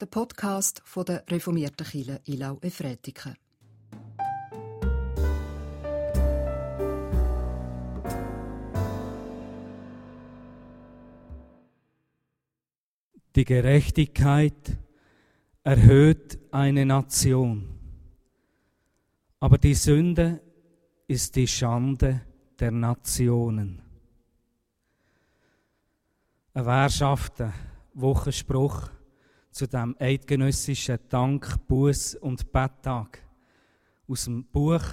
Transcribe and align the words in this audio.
der 0.00 0.06
Podcast 0.06 0.80
von 0.86 1.04
der 1.04 1.24
reformierten 1.28 1.86
Kirche 1.86 2.20
Ilau 2.24 2.58
Efretiken. 2.62 3.36
Die 13.36 13.44
Gerechtigkeit 13.44 14.78
erhöht 15.62 16.38
eine 16.50 16.86
Nation, 16.86 17.78
aber 19.38 19.58
die 19.58 19.74
Sünde 19.74 20.40
ist 21.08 21.36
die 21.36 21.46
Schande 21.46 22.22
der 22.58 22.70
Nationen. 22.70 23.82
Ein 26.54 26.66
währschafter 26.66 27.52
Wochenspruch 27.92 28.88
zu 29.50 29.66
dem 29.66 29.96
eidgenössischen 29.98 30.98
Dank, 31.08 31.66
Buß 31.66 32.16
und 32.16 32.50
Betttag 32.52 33.18
aus 34.06 34.24
dem 34.24 34.44
Buch 34.44 34.84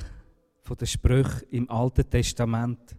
der 0.80 0.86
Sprüche 0.86 1.46
im 1.52 1.70
Alten 1.70 2.10
Testament. 2.10 2.96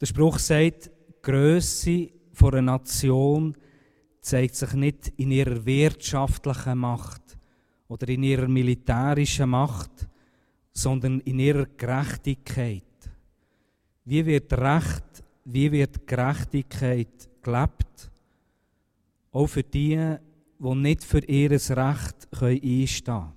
Der 0.00 0.06
Spruch 0.06 0.38
sagt, 0.38 0.86
die 0.86 1.22
Größe 1.22 2.10
einer 2.42 2.62
Nation 2.62 3.56
zeigt 4.20 4.54
sich 4.54 4.72
nicht 4.74 5.12
in 5.16 5.30
ihrer 5.30 5.64
wirtschaftlichen 5.64 6.78
Macht 6.78 7.38
oder 7.88 8.08
in 8.08 8.22
ihrer 8.22 8.48
militärischen 8.48 9.48
Macht, 9.48 10.06
sondern 10.72 11.20
in 11.20 11.38
ihrer 11.38 11.64
Gerechtigkeit. 11.64 12.82
Wie 14.04 14.26
wird 14.26 14.52
Recht, 14.52 15.24
wie 15.44 15.72
wird 15.72 16.06
Gerechtigkeit 16.06 17.28
gelebt? 17.42 18.10
Auch 19.36 19.48
für 19.48 19.62
die, 19.62 20.16
die 20.58 20.74
nicht 20.76 21.04
für 21.04 21.22
ihr 21.26 21.50
Recht 21.50 21.68
einstehen 22.32 23.04
können. 23.04 23.32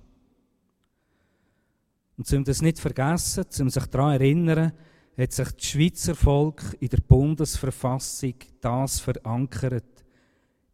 Und 2.16 2.32
um 2.32 2.42
das 2.42 2.62
nicht 2.62 2.78
zu 2.78 2.82
vergessen, 2.82 3.44
um 3.60 3.68
sich 3.68 3.84
daran 3.84 4.16
zu 4.16 4.22
erinnern, 4.22 4.72
hat 5.18 5.32
sich 5.32 5.50
das 5.50 5.66
Schweizer 5.66 6.14
Volk 6.14 6.74
in 6.80 6.88
der 6.88 7.02
Bundesverfassung 7.06 8.32
das 8.62 8.98
verankert. 8.98 10.06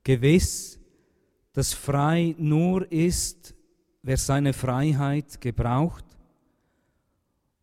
Gewiss, 0.04 0.78
dass 1.52 1.72
frei 1.72 2.36
nur 2.38 2.88
ist, 2.92 3.52
wer 4.02 4.18
seine 4.18 4.52
Freiheit 4.52 5.40
gebraucht 5.40 6.04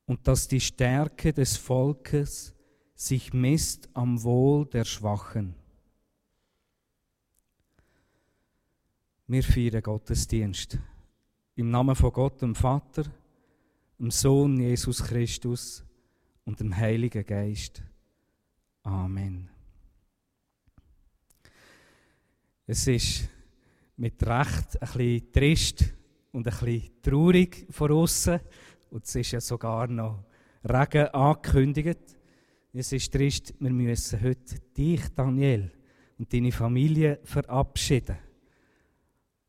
und 0.05 0.27
dass 0.27 0.49
die 0.49 0.59
Stärke 0.59 1.31
des 1.31 1.55
Volkes 1.55 2.53
sich 2.93 3.31
misst 3.31 3.87
am 3.93 4.21
Wohl 4.21 4.65
der 4.65 4.83
Schwachen. 4.83 5.62
Wir 9.33 9.41
feiern 9.41 9.81
Gottesdienst 9.81 10.77
im 11.55 11.71
Namen 11.71 11.95
von 11.95 12.13
Gott, 12.13 12.39
dem 12.43 12.53
Vater, 12.53 13.05
dem 13.97 14.11
Sohn 14.11 14.59
Jesus 14.59 15.03
Christus 15.03 15.83
und 16.45 16.59
dem 16.59 16.77
Heiligen 16.77 17.25
Geist. 17.25 17.81
Amen. 18.83 19.49
Es 22.67 22.85
ist 22.85 23.27
mit 23.97 24.21
Recht 24.21 24.79
ein 24.79 24.87
bisschen 24.87 25.31
trist 25.31 25.85
und 26.31 26.47
ein 26.47 26.53
bisschen 26.53 27.01
traurig 27.01 27.65
von 27.71 27.91
außen. 27.91 28.39
Und 28.91 29.03
es 29.03 29.15
ist 29.15 29.31
ja 29.31 29.41
sogar 29.41 29.87
noch 29.87 30.25
Regen 30.63 31.07
angekündigt. 31.07 32.19
Es 32.71 32.93
ist 32.93 33.11
trist, 33.11 33.55
wir 33.59 33.71
müssen 33.71 34.21
heute 34.21 34.59
dich, 34.77 35.01
Daniel, 35.15 35.71
und 36.19 36.31
deine 36.31 36.51
Familie 36.51 37.19
verabschieden. 37.23 38.17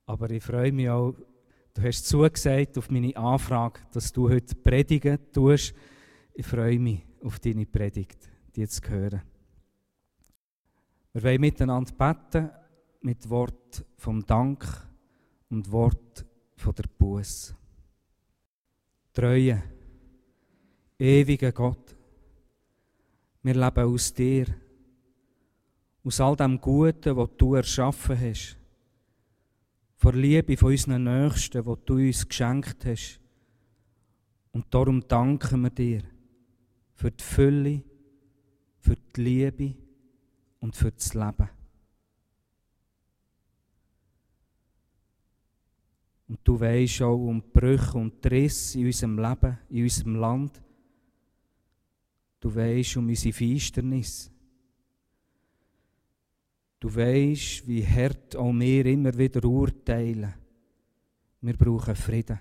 Aber 0.07 0.31
ich 0.31 0.43
freue 0.43 0.73
mich 0.73 0.89
auch, 0.89 1.15
du 1.73 1.83
hast 1.83 2.07
zugesagt 2.07 2.77
auf 2.77 2.91
meine 2.91 3.17
Anfrage, 3.17 3.81
dass 3.93 4.13
du 4.13 4.29
heute 4.29 4.55
predigen 4.55 5.19
tust. 5.33 5.75
Ich 6.35 6.47
freue 6.47 6.79
mich 6.79 7.07
auf 7.23 7.39
deine 7.39 7.67
Predigt, 7.67 8.31
die 8.55 8.67
zu 8.69 8.83
hören. 8.89 9.23
Wir 11.13 11.23
wollen 11.23 11.41
miteinander 11.41 11.93
beten 11.93 12.51
mit 13.01 13.29
Wort 13.31 13.85
vom 13.97 14.25
Dank 14.27 14.67
und 15.49 15.71
Wort 15.71 16.27
von 16.57 16.75
der 16.75 16.85
Buß. 16.99 17.55
Treue, 19.13 19.63
ewiger 20.99 21.53
Gott, 21.53 21.97
wir 23.43 23.55
leben 23.55 23.95
aus 23.95 24.13
dir, 24.13 24.47
aus 26.03 26.21
all 26.21 26.35
dem 26.35 26.61
Guten, 26.61 27.17
was 27.17 27.31
du 27.37 27.55
erschaffen 27.55 28.19
hast 28.21 28.59
vor 29.97 30.13
Liebe 30.13 30.57
von 30.57 30.71
unseren 30.71 31.05
Nächsten, 31.05 31.65
die 31.65 31.75
du 31.87 31.95
uns 31.95 32.29
geschenkt 32.29 32.85
hast. 32.85 33.21
Und 34.53 34.67
darum 34.73 35.07
danken 35.07 35.63
wir 35.63 35.71
dir 35.71 36.03
für 36.95 37.11
die 37.11 37.25
Fülle, 37.25 37.83
für 38.79 38.97
die 38.97 39.21
Liebe 39.21 39.75
und 40.61 40.77
für 40.77 40.93
das 40.93 41.15
Leben. 41.15 41.49
Und 46.29 46.41
du 46.43 46.59
weisst 46.59 47.03
auch 47.03 47.17
um 47.17 47.43
Brüche 47.53 47.99
und 47.99 48.25
Risse 48.27 48.79
in 48.79 48.87
unserem 48.87 49.19
Leben, 49.19 49.59
in 49.69 49.83
unserem 49.83 50.17
Land. 50.17 50.63
Du 52.41 52.55
weisst 52.55 52.97
um 52.97 53.09
unsere 53.09 53.33
Finsternis. 53.33 54.34
Du 56.85 56.95
weißt, 56.95 57.67
wie 57.67 57.83
hart 57.83 58.37
auch 58.37 58.53
wir 58.53 58.85
immer 58.85 59.17
wieder 59.17 59.43
urteilen. 59.43 60.35
Wir 61.41 61.57
brauchen 61.57 61.97
Frieden. 61.97 62.39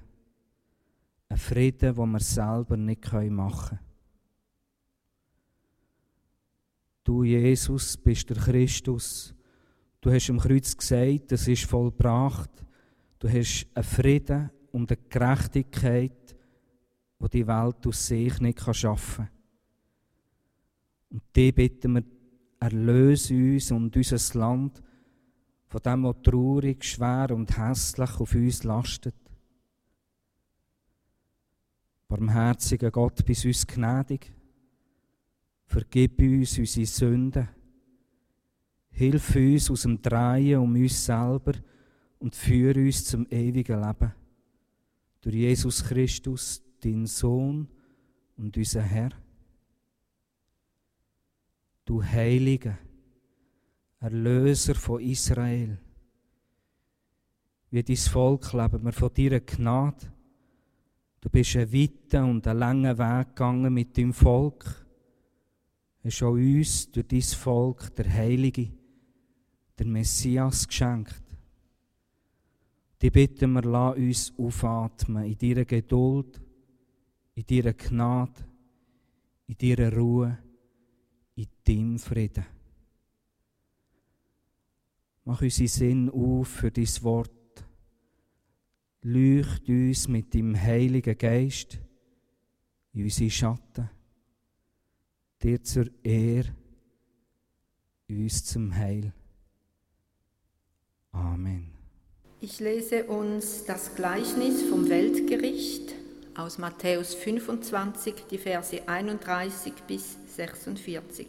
Ein 1.30 1.38
Frieden, 1.38 1.96
den 1.96 2.12
wir 2.12 2.20
selber 2.20 2.76
nicht 2.76 3.10
machen 3.14 3.80
können. 3.80 3.80
Du, 7.06 7.24
Jesus, 7.24 7.96
bist 7.96 8.30
der 8.32 8.36
Christus. 8.36 9.34
Du 10.02 10.12
hast 10.12 10.30
am 10.30 10.40
Kreuz 10.40 10.76
gesagt, 10.76 11.32
es 11.32 11.48
ist 11.48 11.64
vollbracht. 11.64 12.52
Du 13.20 13.30
hast 13.30 13.66
einen 13.74 13.86
Frieden 13.86 14.50
und 14.74 14.92
eine 14.92 15.00
Gerechtigkeit, 15.08 16.36
die 17.18 17.30
die 17.30 17.48
Welt 17.48 17.88
aus 17.88 18.08
sich 18.08 18.42
nicht 18.42 18.60
schaffen 18.76 19.26
kann. 19.26 19.34
Und 21.12 21.24
die 21.34 21.54
bitten 21.54 21.94
wir 21.94 22.13
erlöse 22.64 23.34
uns 23.34 23.72
und 23.72 23.96
unser 23.96 24.40
Land 24.40 24.82
von 25.68 25.82
dem, 25.82 26.04
was 26.04 26.22
traurig, 26.24 26.84
schwer 26.84 27.32
und 27.32 27.58
hässlich 27.58 28.20
auf 28.20 28.34
uns 28.36 28.64
lastet. 28.64 29.16
Barmherziger 32.08 32.92
Gott, 32.92 33.26
bist 33.26 33.46
uns 33.46 33.68
gnädig. 33.68 34.32
Vergib 35.66 36.20
uns 36.20 36.58
unsere 36.58 36.86
Sünden. 36.86 37.50
Hilf 38.92 39.36
uns 39.36 39.72
aus 39.72 39.82
dem 39.82 40.02
Drehen 40.02 40.60
um 40.60 40.76
uns 40.76 41.06
selber 41.06 41.54
und 42.20 42.36
führe 42.36 42.80
uns 42.80 43.06
zum 43.06 43.26
ewigen 43.30 43.82
Leben. 43.82 44.14
Durch 45.22 45.36
Jesus 45.36 45.84
Christus, 45.84 46.62
dein 46.82 47.08
Sohn 47.08 47.68
und 48.38 48.56
unser 48.56 48.84
Herr 48.84 49.23
du 51.86 52.04
Heiliger, 52.04 52.78
Erlöser 54.00 54.76
von 54.76 55.02
Israel. 55.02 55.78
Wie 57.72 57.84
dein 57.84 57.96
Volk 57.96 58.54
leben 58.54 58.84
wir 58.84 58.92
von 58.92 59.14
deiner 59.14 59.40
Gnade. 59.40 60.12
Du 61.22 61.30
bist 61.30 61.56
einen 61.56 61.72
weiten 61.72 62.24
und 62.30 62.48
einen 62.48 62.60
langen 62.60 62.98
Weg 62.98 63.30
gegangen 63.30 63.74
mit 63.74 63.98
deinem 63.98 64.14
Volk. 64.14 64.86
Hast 66.04 66.22
auch 66.22 66.34
uns 66.34 66.92
durch 66.92 67.08
dein 67.08 67.22
Volk 67.22 67.96
der 67.96 68.12
Heilige, 68.12 68.70
der 69.80 69.88
Messias 69.88 70.68
geschenkt. 70.68 71.24
Die 73.02 73.10
bitten 73.10 73.54
wir, 73.54 73.64
lass 73.64 73.96
uns 73.98 74.34
aufatmen 74.38 75.26
in 75.26 75.38
deiner 75.38 75.66
Geduld, 75.66 76.42
in 77.36 77.46
deiner 77.46 77.74
Gnade, 77.74 78.46
in 79.48 79.58
deiner 79.58 79.94
Ruhe 79.94 80.43
in 81.36 81.48
deinem 81.64 82.00
Frieden. 82.00 82.46
Mach 85.26 85.42
unseren 85.42 85.68
Sinn 85.68 86.10
auf 86.10 86.48
für 86.48 86.72
dein 86.72 86.88
Wort. 87.02 87.32
Leucht 89.02 89.68
uns 89.68 90.08
mit 90.08 90.34
dem 90.34 90.56
Heiligen 90.56 91.18
Geist 91.18 91.80
in 92.94 93.04
unsere 93.04 93.30
Schatten. 93.30 93.90
Dir 95.42 95.62
zur 95.62 95.86
Ehre, 96.04 96.56
uns 98.08 98.46
zum 98.46 98.74
Heil. 98.76 99.14
Amen. 101.12 101.72
Ich 102.40 102.60
lese 102.60 103.06
uns 103.06 103.66
das 103.66 103.96
Gleichnis 103.96 104.64
vom 104.64 104.90
Weltgericht 104.90 106.03
aus 106.36 106.58
Matthäus 106.58 107.14
25, 107.14 108.28
die 108.30 108.38
Verse 108.38 108.88
31 108.88 109.74
bis 109.88 110.18
46. 110.36 111.28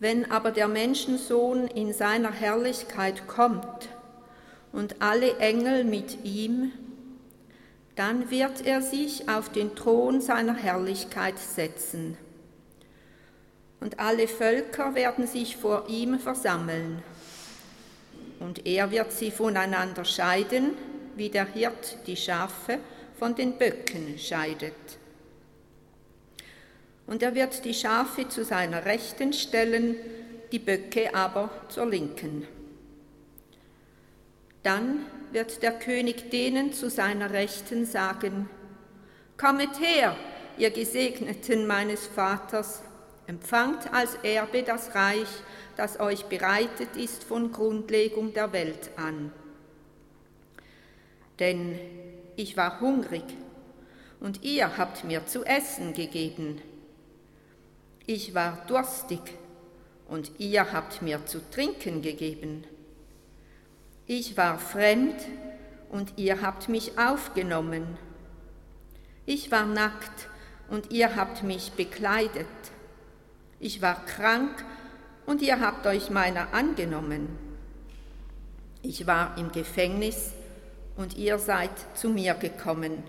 Wenn 0.00 0.30
aber 0.30 0.50
der 0.50 0.68
Menschensohn 0.68 1.68
in 1.68 1.92
seiner 1.92 2.32
Herrlichkeit 2.32 3.28
kommt 3.28 3.88
und 4.72 5.00
alle 5.00 5.36
Engel 5.38 5.84
mit 5.84 6.24
ihm, 6.24 6.72
dann 7.94 8.30
wird 8.30 8.64
er 8.66 8.82
sich 8.82 9.28
auf 9.28 9.50
den 9.50 9.76
Thron 9.76 10.20
seiner 10.20 10.54
Herrlichkeit 10.54 11.38
setzen. 11.38 12.16
Und 13.80 14.00
alle 14.00 14.28
Völker 14.28 14.94
werden 14.94 15.26
sich 15.26 15.56
vor 15.56 15.88
ihm 15.88 16.18
versammeln. 16.18 17.02
Und 18.40 18.66
er 18.66 18.90
wird 18.90 19.12
sie 19.12 19.30
voneinander 19.30 20.04
scheiden, 20.04 20.70
wie 21.16 21.28
der 21.28 21.46
Hirt 21.46 21.98
die 22.06 22.16
Schafe 22.16 22.78
von 23.18 23.34
den 23.34 23.58
Böcken 23.58 24.18
scheidet. 24.18 24.74
Und 27.06 27.22
er 27.22 27.34
wird 27.34 27.64
die 27.64 27.74
Schafe 27.74 28.28
zu 28.28 28.44
seiner 28.44 28.84
Rechten 28.84 29.32
stellen, 29.32 29.96
die 30.50 30.58
Böcke 30.58 31.14
aber 31.14 31.50
zur 31.68 31.86
Linken. 31.86 32.46
Dann 34.62 35.06
wird 35.32 35.62
der 35.62 35.72
König 35.72 36.30
denen 36.30 36.72
zu 36.72 36.90
seiner 36.90 37.30
Rechten 37.32 37.86
sagen, 37.86 38.48
Kommet 39.36 39.80
her, 39.80 40.14
ihr 40.56 40.70
Gesegneten 40.70 41.66
meines 41.66 42.06
Vaters, 42.06 42.82
empfangt 43.26 43.92
als 43.92 44.14
Erbe 44.22 44.62
das 44.62 44.94
Reich, 44.94 45.28
das 45.76 45.98
euch 45.98 46.26
bereitet 46.26 46.96
ist 46.96 47.24
von 47.24 47.50
Grundlegung 47.50 48.34
der 48.34 48.52
Welt 48.52 48.90
an. 48.96 49.32
Denn 51.42 51.76
ich 52.36 52.56
war 52.56 52.78
hungrig 52.80 53.24
und 54.20 54.44
ihr 54.44 54.78
habt 54.78 55.02
mir 55.02 55.26
zu 55.26 55.44
essen 55.44 55.92
gegeben. 55.92 56.60
Ich 58.06 58.32
war 58.32 58.64
durstig 58.68 59.20
und 60.08 60.30
ihr 60.38 60.72
habt 60.72 61.02
mir 61.02 61.26
zu 61.26 61.40
trinken 61.50 62.00
gegeben. 62.00 62.62
Ich 64.06 64.36
war 64.36 64.56
fremd 64.56 65.16
und 65.90 66.12
ihr 66.16 66.42
habt 66.42 66.68
mich 66.68 66.96
aufgenommen. 66.96 67.98
Ich 69.26 69.50
war 69.50 69.66
nackt 69.66 70.28
und 70.70 70.92
ihr 70.92 71.16
habt 71.16 71.42
mich 71.42 71.72
bekleidet. 71.72 72.46
Ich 73.58 73.82
war 73.82 74.06
krank 74.06 74.64
und 75.26 75.42
ihr 75.42 75.60
habt 75.60 75.88
euch 75.88 76.08
meiner 76.08 76.54
angenommen. 76.54 77.36
Ich 78.82 79.08
war 79.08 79.36
im 79.36 79.50
Gefängnis 79.50 80.34
und 80.96 81.16
ihr 81.16 81.38
seid 81.38 81.70
zu 81.94 82.08
mir 82.08 82.34
gekommen. 82.34 83.02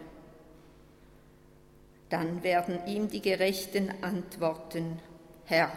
Dann 2.09 2.43
werden 2.43 2.79
ihm 2.87 3.09
die 3.09 3.21
Gerechten 3.21 3.91
antworten, 4.01 4.99
Herr, 5.45 5.71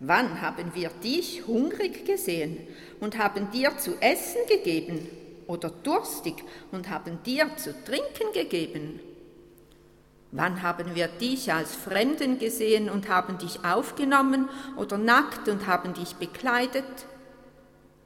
Wann 0.00 0.40
haben 0.40 0.74
wir 0.74 0.90
dich 1.02 1.46
hungrig 1.46 2.04
gesehen 2.04 2.56
und 3.00 3.18
haben 3.18 3.50
dir 3.50 3.76
zu 3.78 4.00
essen 4.00 4.40
gegeben 4.48 5.08
oder 5.48 5.70
durstig 5.70 6.36
und 6.70 6.88
haben 6.88 7.18
dir 7.24 7.50
zu 7.56 7.74
trinken 7.84 8.32
gegeben? 8.32 9.00
Wann 10.30 10.62
haben 10.62 10.94
wir 10.94 11.08
dich 11.08 11.52
als 11.52 11.74
Fremden 11.74 12.38
gesehen 12.38 12.90
und 12.90 13.08
haben 13.08 13.38
dich 13.38 13.64
aufgenommen 13.64 14.48
oder 14.76 14.98
nackt 14.98 15.48
und 15.48 15.66
haben 15.66 15.94
dich 15.94 16.14
bekleidet? 16.14 16.84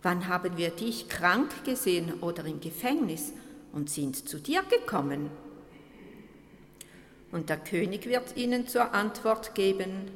Wann 0.03 0.29
haben 0.29 0.57
wir 0.57 0.71
dich 0.71 1.09
krank 1.09 1.65
gesehen 1.65 2.21
oder 2.21 2.45
im 2.45 2.61
Gefängnis 2.61 3.33
und 3.73 3.89
sind 3.89 4.29
zu 4.29 4.39
dir 4.39 4.63
gekommen? 4.63 5.31
Und 7.31 7.49
der 7.49 7.57
König 7.57 8.07
wird 8.07 8.37
ihnen 8.37 8.67
zur 8.67 8.93
Antwort 8.93 9.55
geben, 9.55 10.11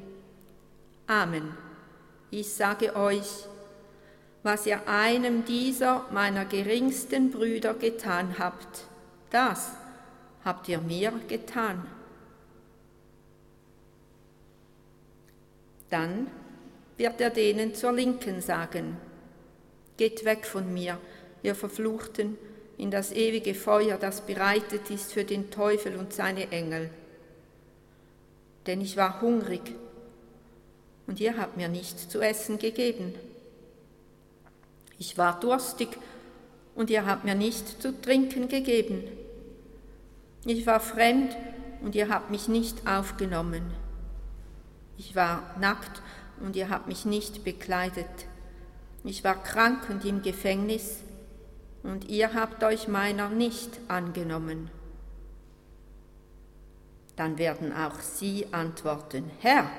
Amen. 1.07 1.57
Ich 2.31 2.53
sage 2.53 2.97
euch, 2.97 3.47
was 4.43 4.67
ihr 4.67 4.89
einem 4.89 5.45
dieser 5.45 6.05
meiner 6.13 6.45
geringsten 6.45 7.31
Brüder 7.31 7.75
getan 7.75 8.39
habt, 8.39 8.85
das 9.31 9.71
habt 10.45 10.69
ihr 10.69 10.81
mir 10.81 11.13
getan. 11.29 11.87
Dann 15.91 16.27
wird 16.97 17.21
er 17.21 17.31
denen 17.31 17.75
zur 17.75 17.93
Linken 17.93 18.41
sagen, 18.41 18.97
Geht 19.97 20.25
weg 20.25 20.47
von 20.47 20.73
mir, 20.73 20.99
ihr 21.43 21.55
Verfluchten, 21.55 22.39
in 22.79 22.91
das 22.91 23.13
ewige 23.13 23.55
Feuer, 23.55 23.97
das 23.97 24.21
bereitet 24.21 24.91
ist 24.91 25.13
für 25.13 25.25
den 25.25 25.51
Teufel 25.51 25.97
und 25.97 26.13
seine 26.13 26.53
Engel. 26.53 26.91
Denn 28.67 28.81
ich 28.81 28.97
war 28.97 29.21
hungrig 29.23 29.63
und 31.07 31.21
ihr 31.21 31.39
habt 31.39 31.57
mir 31.57 31.69
nichts 31.69 32.09
zu 32.09 32.21
essen 32.21 32.59
gegeben. 32.59 33.15
Ich 34.99 35.17
war 35.17 35.41
durstig 35.41 35.89
und 36.75 36.91
ihr 36.91 37.07
habt 37.07 37.25
mir 37.25 37.35
nichts 37.35 37.79
zu 37.79 37.99
trinken 38.01 38.49
gegeben. 38.49 39.05
Ich 40.45 40.67
war 40.67 40.81
fremd 40.81 41.37
und 41.83 41.95
ihr 41.95 42.09
habt 42.09 42.31
mich 42.31 42.49
nicht 42.49 42.87
aufgenommen. 42.87 43.63
Ich 44.99 45.15
war 45.15 45.55
nackt 45.61 46.03
und 46.41 46.57
ihr 46.57 46.69
habt 46.69 46.89
mich 46.89 47.05
nicht 47.05 47.45
bekleidet. 47.45 48.07
Ich 49.07 49.25
war 49.25 49.43
krank 49.43 49.89
und 49.89 50.05
im 50.05 50.21
Gefängnis 50.21 50.99
und 51.83 52.09
ihr 52.09 52.35
habt 52.35 52.63
euch 52.65 52.89
meiner 52.89 53.29
nicht 53.29 53.71
angenommen. 53.89 54.69
Dann 57.15 57.39
werden 57.39 57.73
auch 57.73 58.01
sie 58.01 58.47
antworten, 58.53 59.31
Herr, 59.41 59.71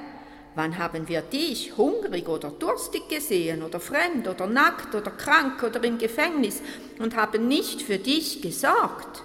Wann 0.57 0.79
haben 0.79 1.07
wir 1.07 1.21
dich 1.21 1.77
hungrig 1.77 2.27
oder 2.27 2.49
durstig 2.49 3.07
gesehen 3.09 3.61
oder 3.61 3.79
fremd 3.79 4.27
oder 4.27 4.47
nackt 4.47 4.95
oder 4.95 5.11
krank 5.11 5.61
oder 5.61 5.83
im 5.83 5.99
Gefängnis 5.99 6.63
und 6.97 7.15
haben 7.15 7.47
nicht 7.47 7.83
für 7.83 7.99
dich 7.99 8.41
gesorgt? 8.41 9.21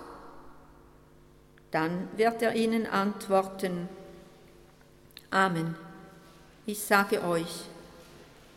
Dann 1.71 2.11
wird 2.19 2.43
er 2.43 2.55
ihnen 2.55 2.87
antworten, 2.87 3.89
Amen. 5.31 5.75
Ich 6.67 6.83
sage 6.83 7.25
euch, 7.25 7.65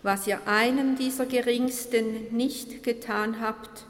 was 0.05 0.27
ihr 0.27 0.47
einem 0.47 0.95
dieser 0.95 1.25
Geringsten 1.25 2.35
nicht 2.35 2.83
getan 2.83 3.41
habt, 3.41 3.85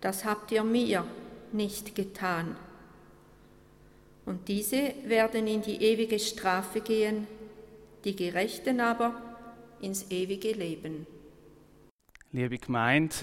das 0.00 0.24
habt 0.24 0.52
ihr 0.52 0.62
mir 0.62 1.04
nicht 1.52 1.96
getan. 1.96 2.54
Und 4.24 4.46
diese 4.46 4.94
werden 5.06 5.48
in 5.48 5.60
die 5.62 5.82
ewige 5.82 6.20
Strafe 6.20 6.80
gehen, 6.80 7.26
die 8.04 8.14
Gerechten 8.14 8.80
aber 8.80 9.20
ins 9.80 10.08
ewige 10.10 10.52
Leben. 10.52 11.04
Liebe 12.30 12.58
Gemeinde, 12.58 13.16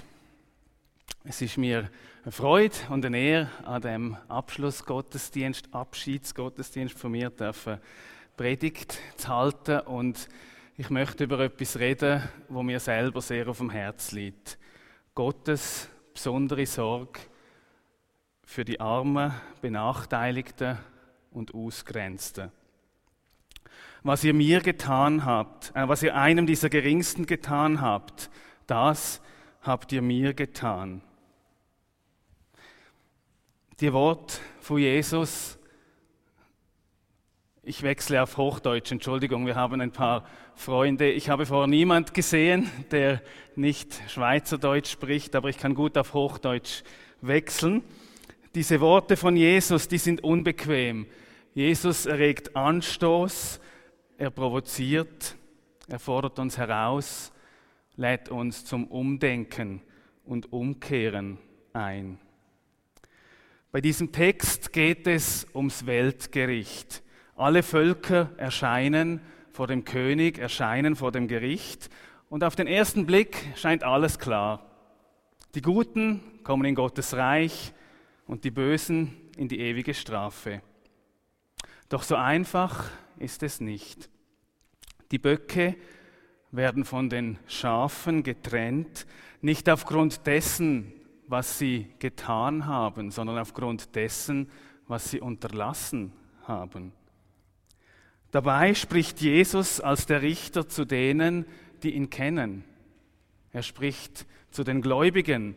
es 1.24 1.42
ist 1.42 1.58
mir 1.58 1.90
eine 2.24 2.32
Freude 2.34 2.76
und 2.90 3.06
eine 3.06 3.20
Ehre, 3.20 3.50
an 3.64 3.82
dem 3.82 4.18
Abschlussgottesdienst, 4.28 5.70
Abschiedsgottesdienst 5.72 6.98
von 6.98 7.12
mir 7.12 7.30
dürfen 7.30 7.80
Predigt 8.36 9.00
zu 9.16 9.30
halten 9.30 9.80
und 9.80 10.28
ich 10.78 10.90
möchte 10.90 11.24
über 11.24 11.40
etwas 11.40 11.80
reden, 11.80 12.22
wo 12.50 12.64
mir 12.64 12.80
selber 12.80 13.22
sehr 13.22 13.48
auf 13.48 13.58
dem 13.60 13.70
Herz 13.70 14.12
liegt. 14.12 14.58
Gottes 15.14 15.90
besondere 16.14 16.66
Sorge 16.66 17.20
für 18.44 18.66
die 18.66 18.80
Armen, 18.80 19.34
Benachteiligten 19.62 20.78
und 21.32 21.54
Ausgrenzten 21.54 22.52
was 24.06 24.24
ihr 24.24 24.36
mir 24.36 24.62
getan 24.62 25.26
habt, 25.26 25.76
äh, 25.76 25.88
was 25.88 26.04
ihr 26.04 26.16
einem 26.16 26.46
dieser 26.46 26.70
Geringsten 26.70 27.26
getan 27.26 27.82
habt, 27.82 28.30
das 28.68 29.20
habt 29.64 29.92
ihr 29.92 30.04
mir 30.04 30.36
getan. 30.36 31.02
Die 33.80 33.92
Wort 33.92 34.40
von 34.62 34.78
Jesus, 34.78 35.55
ich 37.68 37.82
wechsle 37.82 38.22
auf 38.22 38.38
Hochdeutsch, 38.38 38.92
Entschuldigung, 38.92 39.48
wir 39.48 39.56
haben 39.56 39.82
ein 39.82 39.92
paar 39.92 40.24
Freunde. 40.54 41.12
Ich 41.12 41.30
habe 41.30 41.48
vorher 41.48 41.66
niemand 41.66 42.14
gesehen, 42.14 42.70
der 42.92 43.24
nicht 43.56 44.00
Schweizerdeutsch 44.08 44.92
spricht, 44.92 45.36
aber 45.36 45.50
ich 45.50 45.58
kann 45.58 45.74
gut 45.74 45.98
auf 45.98 46.14
Hochdeutsch 46.14 46.84
wechseln. 47.22 47.84
Diese 48.54 48.80
Worte 48.82 49.18
von 49.18 49.36
Jesus, 49.36 49.88
die 49.88 49.98
sind 49.98 50.24
unbequem. 50.24 51.08
Jesus 51.56 52.06
erregt 52.06 52.56
Anstoß, 52.56 53.60
er 54.20 54.30
provoziert, 54.30 55.36
er 55.88 55.98
fordert 55.98 56.38
uns 56.38 56.60
heraus, 56.60 57.32
lädt 57.96 58.30
uns 58.30 58.64
zum 58.64 58.86
Umdenken 58.86 59.82
und 60.24 60.54
Umkehren 60.54 61.40
ein. 61.74 62.20
Bei 63.72 63.82
diesem 63.82 64.12
Text 64.12 64.72
geht 64.72 65.08
es 65.08 65.48
ums 65.56 65.88
Weltgericht. 65.88 67.02
Alle 67.36 67.64
Völker 67.64 68.30
erscheinen 68.38 69.20
vor 69.52 69.68
dem 69.68 69.84
König, 69.84 70.38
erscheinen 70.38 70.96
vor 70.96 71.12
dem 71.12 71.28
Gericht 71.28 71.90
und 72.30 72.46
auf 72.46 72.56
den 72.56 72.66
ersten 72.66 73.06
Blick 73.06 73.46
scheint 73.56 73.84
alles 73.84 74.20
klar. 74.20 74.66
Die 75.54 75.62
Guten 75.62 76.22
kommen 76.44 76.64
in 76.64 76.76
Gottes 76.76 77.14
Reich 77.14 77.74
und 78.26 78.46
die 78.46 78.52
Bösen 78.52 79.18
in 79.36 79.50
die 79.50 79.60
ewige 79.60 79.94
Strafe. 79.94 80.62
Doch 81.90 82.04
so 82.04 82.16
einfach 82.16 82.90
ist 83.20 83.44
es 83.44 83.60
nicht. 83.60 84.10
Die 85.12 85.20
Böcke 85.20 85.76
werden 86.52 86.86
von 86.86 87.10
den 87.10 87.38
Schafen 87.48 88.24
getrennt, 88.24 89.06
nicht 89.42 89.70
aufgrund 89.70 90.26
dessen, 90.26 90.94
was 91.28 91.60
sie 91.60 91.88
getan 92.00 92.66
haben, 92.66 93.12
sondern 93.12 93.38
aufgrund 93.38 93.94
dessen, 93.96 94.50
was 94.88 95.12
sie 95.12 95.20
unterlassen 95.20 96.14
haben. 96.44 96.94
Dabei 98.36 98.74
spricht 98.74 99.22
Jesus 99.22 99.80
als 99.80 100.08
der 100.08 100.22
Richter 100.22 100.68
zu 100.68 100.84
denen, 100.84 101.46
die 101.84 101.92
ihn 101.92 102.10
kennen. 102.10 102.66
Er 103.54 103.64
spricht 103.64 104.26
zu 104.52 104.66
den 104.66 104.82
Gläubigen, 104.82 105.56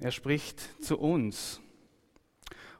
er 0.00 0.10
spricht 0.10 0.82
zu 0.84 0.98
uns. 0.98 1.62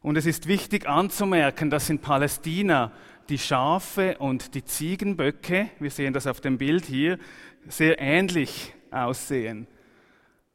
Und 0.02 0.18
es 0.18 0.26
ist 0.26 0.46
wichtig 0.46 0.86
anzumerken, 0.86 1.70
dass 1.70 1.88
in 1.88 2.00
Palästina 2.00 2.92
die 3.30 3.38
Schafe 3.38 4.18
und 4.18 4.54
die 4.54 4.62
Ziegenböcke, 4.66 5.70
wir 5.80 5.90
sehen 5.90 6.12
das 6.12 6.26
auf 6.26 6.42
dem 6.42 6.58
Bild 6.58 6.84
hier, 6.84 7.18
sehr 7.66 7.98
ähnlich 7.98 8.74
aussehen. 8.90 9.66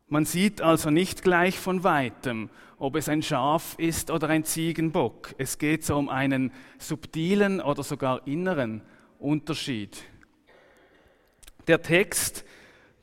Man 0.10 0.26
sieht 0.26 0.62
also 0.62 0.92
nicht 0.92 1.24
gleich 1.24 1.58
von 1.58 1.84
weitem, 1.84 2.52
ob 2.80 2.96
es 2.96 3.10
ein 3.10 3.22
Schaf 3.22 3.76
ist 3.78 4.10
oder 4.10 4.30
ein 4.30 4.46
Ziegenbock. 4.46 5.36
Es 5.38 5.58
geht 5.58 5.84
so 5.84 5.98
um 5.98 6.08
einen 6.08 6.52
subtilen 6.78 7.60
oder 7.60 7.84
sogar 7.84 8.26
inneren 8.26 8.82
Unterschied. 9.20 10.02
Der 11.68 11.82
Text, 11.82 12.46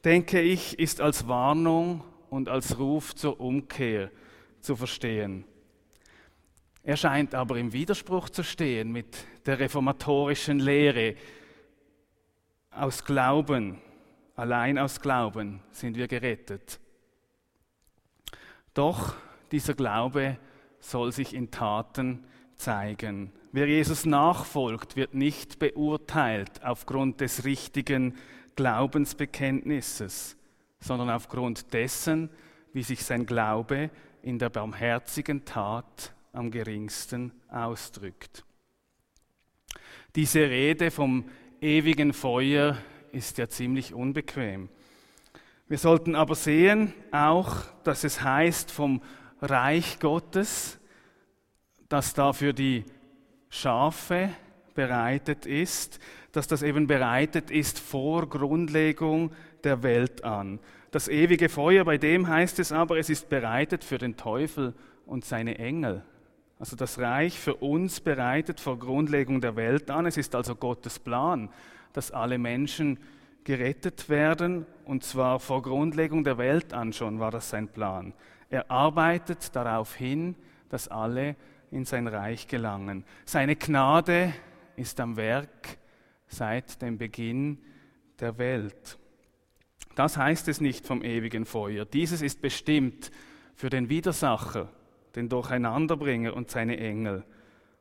denke 0.02 0.40
ich, 0.40 0.78
ist 0.78 1.00
als 1.00 1.28
Warnung 1.28 2.02
und 2.30 2.48
als 2.48 2.78
Ruf 2.78 3.14
zur 3.14 3.38
Umkehr 3.38 4.10
zu 4.60 4.74
verstehen. 4.74 5.44
Er 6.82 6.96
scheint 6.96 7.34
aber 7.34 7.58
im 7.58 7.72
Widerspruch 7.72 8.30
zu 8.30 8.42
stehen 8.42 8.92
mit 8.92 9.26
der 9.44 9.58
reformatorischen 9.58 10.58
Lehre. 10.58 11.16
Aus 12.70 13.04
Glauben, 13.04 13.78
allein 14.36 14.78
aus 14.78 15.00
Glauben 15.00 15.60
sind 15.70 15.96
wir 15.96 16.08
gerettet. 16.08 16.80
Doch 18.72 19.16
dieser 19.52 19.74
Glaube 19.74 20.38
soll 20.80 21.12
sich 21.12 21.34
in 21.34 21.50
Taten 21.50 22.24
zeigen. 22.56 23.32
Wer 23.52 23.66
Jesus 23.66 24.04
nachfolgt, 24.04 24.96
wird 24.96 25.14
nicht 25.14 25.58
beurteilt 25.58 26.62
aufgrund 26.62 27.20
des 27.20 27.44
richtigen 27.44 28.14
Glaubensbekenntnisses, 28.56 30.36
sondern 30.80 31.10
aufgrund 31.10 31.72
dessen, 31.72 32.30
wie 32.72 32.82
sich 32.82 33.04
sein 33.04 33.26
Glaube 33.26 33.90
in 34.22 34.38
der 34.38 34.50
barmherzigen 34.50 35.44
Tat 35.44 36.14
am 36.32 36.50
geringsten 36.50 37.32
ausdrückt. 37.48 38.44
Diese 40.14 40.40
Rede 40.40 40.90
vom 40.90 41.28
ewigen 41.60 42.12
Feuer 42.12 42.76
ist 43.12 43.38
ja 43.38 43.48
ziemlich 43.48 43.94
unbequem. 43.94 44.68
Wir 45.68 45.78
sollten 45.78 46.14
aber 46.14 46.34
sehen 46.34 46.92
auch, 47.10 47.62
dass 47.82 48.04
es 48.04 48.22
heißt 48.22 48.70
vom 48.70 49.02
Reich 49.40 49.98
Gottes, 49.98 50.78
das 51.88 52.14
da 52.14 52.32
für 52.32 52.52
die 52.52 52.84
Schafe 53.48 54.30
bereitet 54.74 55.46
ist, 55.46 56.00
dass 56.32 56.46
das 56.46 56.62
eben 56.62 56.86
bereitet 56.86 57.50
ist 57.50 57.78
vor 57.78 58.28
Grundlegung 58.28 59.32
der 59.64 59.82
Welt 59.82 60.24
an. 60.24 60.58
Das 60.90 61.08
ewige 61.08 61.48
Feuer, 61.48 61.84
bei 61.84 61.98
dem 61.98 62.28
heißt 62.28 62.58
es 62.58 62.72
aber, 62.72 62.98
es 62.98 63.10
ist 63.10 63.28
bereitet 63.28 63.84
für 63.84 63.98
den 63.98 64.16
Teufel 64.16 64.74
und 65.06 65.24
seine 65.24 65.58
Engel. 65.58 66.02
Also 66.58 66.76
das 66.76 66.98
Reich 66.98 67.38
für 67.38 67.56
uns 67.56 68.00
bereitet 68.00 68.60
vor 68.60 68.78
Grundlegung 68.78 69.40
der 69.40 69.56
Welt 69.56 69.90
an. 69.90 70.06
Es 70.06 70.16
ist 70.16 70.34
also 70.34 70.54
Gottes 70.54 70.98
Plan, 70.98 71.50
dass 71.92 72.10
alle 72.10 72.38
Menschen 72.38 72.98
gerettet 73.44 74.08
werden, 74.08 74.66
und 74.84 75.04
zwar 75.04 75.38
vor 75.38 75.62
Grundlegung 75.62 76.24
der 76.24 76.38
Welt 76.38 76.72
an 76.72 76.92
schon 76.92 77.20
war 77.20 77.30
das 77.30 77.50
sein 77.50 77.68
Plan. 77.68 78.12
Er 78.50 78.70
arbeitet 78.70 79.54
darauf 79.54 79.94
hin, 79.94 80.36
dass 80.68 80.88
alle 80.88 81.36
in 81.70 81.84
sein 81.84 82.06
Reich 82.06 82.48
gelangen. 82.48 83.04
Seine 83.24 83.56
Gnade 83.56 84.32
ist 84.76 85.00
am 85.00 85.16
Werk 85.16 85.78
seit 86.28 86.80
dem 86.82 86.98
Beginn 86.98 87.58
der 88.20 88.38
Welt. 88.38 88.98
Das 89.94 90.16
heißt 90.16 90.48
es 90.48 90.60
nicht 90.60 90.86
vom 90.86 91.02
ewigen 91.02 91.46
Feuer. 91.46 91.84
Dieses 91.84 92.22
ist 92.22 92.42
bestimmt 92.42 93.10
für 93.54 93.70
den 93.70 93.88
Widersacher, 93.88 94.68
den 95.14 95.28
Durcheinanderbringer 95.28 96.34
und 96.34 96.50
seine 96.50 96.76
Engel. 96.76 97.24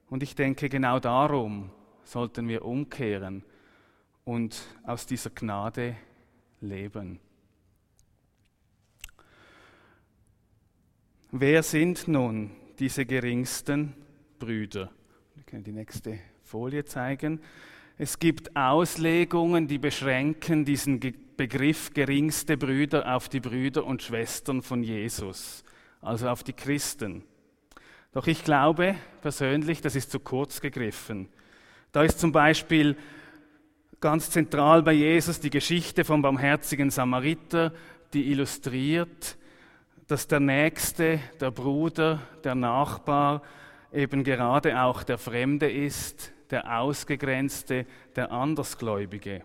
Und 0.09 0.23
ich 0.23 0.35
denke, 0.35 0.69
genau 0.69 0.99
darum 0.99 1.71
sollten 2.03 2.47
wir 2.47 2.63
umkehren 2.63 3.43
und 4.23 4.61
aus 4.83 5.05
dieser 5.05 5.29
Gnade 5.31 5.95
leben. 6.61 7.19
Wer 11.37 11.63
sind 11.63 12.07
nun 12.07 12.51
diese 12.79 13.05
geringsten 13.05 13.93
Brüder? 14.39 14.89
Wir 15.33 15.43
können 15.43 15.65
die 15.65 15.73
nächste 15.73 16.17
Folie 16.43 16.85
zeigen. 16.85 17.41
Es 17.97 18.19
gibt 18.19 18.55
Auslegungen, 18.55 19.67
die 19.67 19.77
beschränken 19.77 20.63
diesen 20.63 21.01
Begriff 21.35 21.93
geringste 21.93 22.55
Brüder 22.55 23.13
auf 23.13 23.27
die 23.27 23.41
Brüder 23.41 23.85
und 23.85 24.01
Schwestern 24.01 24.61
von 24.61 24.81
Jesus, 24.81 25.65
also 25.99 26.29
auf 26.29 26.41
die 26.41 26.53
Christen. 26.53 27.25
Doch 28.13 28.27
ich 28.27 28.45
glaube 28.45 28.95
persönlich, 29.21 29.81
das 29.81 29.97
ist 29.97 30.11
zu 30.11 30.21
kurz 30.21 30.61
gegriffen. 30.61 31.27
Da 31.91 32.03
ist 32.03 32.17
zum 32.17 32.31
Beispiel 32.31 32.95
ganz 33.99 34.29
zentral 34.29 34.83
bei 34.83 34.93
Jesus 34.93 35.41
die 35.41 35.49
Geschichte 35.49 36.05
vom 36.05 36.21
barmherzigen 36.21 36.91
Samariter, 36.91 37.73
die 38.13 38.31
illustriert, 38.31 39.37
dass 40.07 40.27
der 40.27 40.39
Nächste, 40.39 41.19
der 41.39 41.51
Bruder, 41.51 42.19
der 42.43 42.55
Nachbar 42.55 43.41
eben 43.91 44.23
gerade 44.23 44.81
auch 44.81 45.03
der 45.03 45.17
Fremde 45.17 45.71
ist, 45.71 46.31
der 46.51 46.79
Ausgegrenzte, 46.79 47.85
der 48.15 48.31
Andersgläubige. 48.31 49.43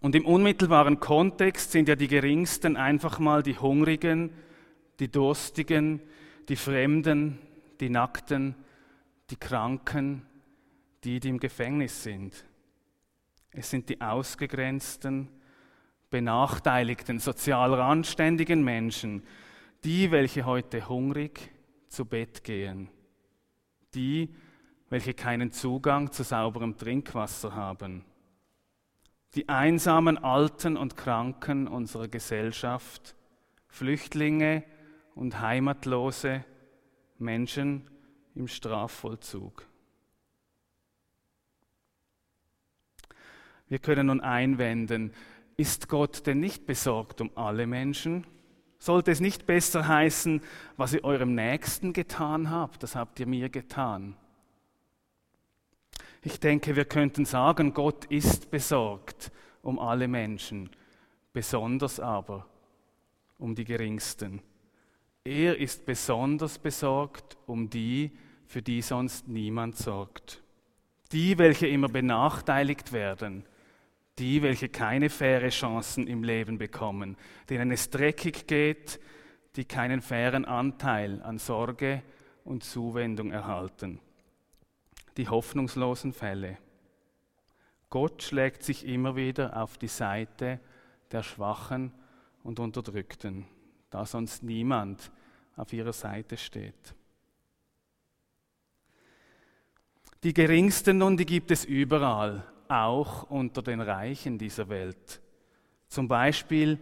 Und 0.00 0.14
im 0.14 0.26
unmittelbaren 0.26 1.00
Kontext 1.00 1.72
sind 1.72 1.88
ja 1.88 1.96
die 1.96 2.08
Geringsten 2.08 2.76
einfach 2.76 3.18
mal 3.18 3.42
die 3.42 3.58
Hungrigen, 3.58 4.30
die 5.00 5.10
Durstigen, 5.10 6.00
die 6.48 6.56
Fremden, 6.56 7.38
die 7.80 7.88
Nackten, 7.88 8.54
die 9.30 9.36
Kranken, 9.36 10.22
die, 11.02 11.18
die 11.18 11.28
im 11.28 11.40
Gefängnis 11.40 12.02
sind. 12.02 12.44
Es 13.50 13.70
sind 13.70 13.88
die 13.88 14.00
ausgegrenzten, 14.00 15.28
benachteiligten, 16.10 17.18
sozial 17.18 17.74
randständigen 17.74 18.62
Menschen, 18.62 19.22
die, 19.84 20.10
welche 20.10 20.44
heute 20.44 20.88
hungrig 20.88 21.50
zu 21.88 22.04
Bett 22.04 22.44
gehen, 22.44 22.88
die, 23.94 24.34
welche 24.88 25.14
keinen 25.14 25.52
Zugang 25.52 26.12
zu 26.12 26.22
sauberem 26.22 26.76
Trinkwasser 26.76 27.54
haben, 27.54 28.04
die 29.34 29.48
einsamen 29.48 30.18
Alten 30.18 30.76
und 30.76 30.96
Kranken 30.96 31.68
unserer 31.68 32.08
Gesellschaft, 32.08 33.14
Flüchtlinge 33.68 34.64
und 35.14 35.40
heimatlose 35.40 36.44
Menschen 37.18 37.90
im 38.34 38.48
Strafvollzug. 38.48 39.66
Wir 43.68 43.78
können 43.78 44.06
nun 44.06 44.20
einwenden, 44.20 45.12
ist 45.56 45.88
Gott 45.88 46.26
denn 46.26 46.38
nicht 46.38 46.66
besorgt 46.66 47.20
um 47.20 47.30
alle 47.34 47.66
Menschen? 47.66 48.26
Sollte 48.78 49.10
es 49.10 49.20
nicht 49.20 49.46
besser 49.46 49.88
heißen, 49.88 50.42
was 50.76 50.92
ihr 50.92 51.04
eurem 51.04 51.34
Nächsten 51.34 51.92
getan 51.92 52.50
habt, 52.50 52.82
das 52.82 52.94
habt 52.94 53.18
ihr 53.20 53.26
mir 53.26 53.48
getan? 53.48 54.16
Ich 56.22 56.40
denke, 56.40 56.76
wir 56.76 56.84
könnten 56.84 57.24
sagen, 57.24 57.72
Gott 57.72 58.04
ist 58.06 58.50
besorgt 58.50 59.30
um 59.62 59.78
alle 59.78 60.08
Menschen, 60.08 60.70
besonders 61.32 62.00
aber 62.00 62.46
um 63.38 63.54
die 63.54 63.64
Geringsten. 63.64 64.42
Er 65.24 65.58
ist 65.58 65.86
besonders 65.86 66.58
besorgt 66.58 67.36
um 67.46 67.70
die, 67.70 68.10
für 68.46 68.62
die 68.62 68.82
sonst 68.82 69.28
niemand 69.28 69.76
sorgt. 69.76 70.42
Die, 71.12 71.38
welche 71.38 71.66
immer 71.66 71.88
benachteiligt 71.88 72.92
werden, 72.92 73.44
die, 74.18 74.42
welche 74.42 74.68
keine 74.68 75.10
faire 75.10 75.48
Chancen 75.50 76.06
im 76.06 76.22
Leben 76.22 76.58
bekommen, 76.58 77.16
denen 77.50 77.70
es 77.70 77.90
dreckig 77.90 78.46
geht, 78.46 78.98
die 79.56 79.64
keinen 79.64 80.00
fairen 80.00 80.44
Anteil 80.44 81.22
an 81.22 81.38
Sorge 81.38 82.02
und 82.44 82.64
Zuwendung 82.64 83.30
erhalten. 83.30 84.00
Die 85.16 85.28
hoffnungslosen 85.28 86.12
Fälle. 86.12 86.58
Gott 87.90 88.22
schlägt 88.22 88.62
sich 88.62 88.86
immer 88.86 89.16
wieder 89.16 89.62
auf 89.62 89.78
die 89.78 89.88
Seite 89.88 90.60
der 91.12 91.22
Schwachen 91.22 91.92
und 92.42 92.58
Unterdrückten, 92.58 93.46
da 93.90 94.04
sonst 94.04 94.42
niemand 94.42 95.10
auf 95.56 95.72
ihrer 95.72 95.92
Seite 95.92 96.36
steht. 96.36 96.94
Die 100.22 100.34
Geringsten 100.34 100.98
nun, 100.98 101.16
die 101.16 101.26
gibt 101.26 101.50
es 101.50 101.64
überall, 101.64 102.44
auch 102.68 103.30
unter 103.30 103.62
den 103.62 103.80
Reichen 103.80 104.38
dieser 104.38 104.68
Welt. 104.68 105.20
Zum 105.88 106.08
Beispiel 106.08 106.78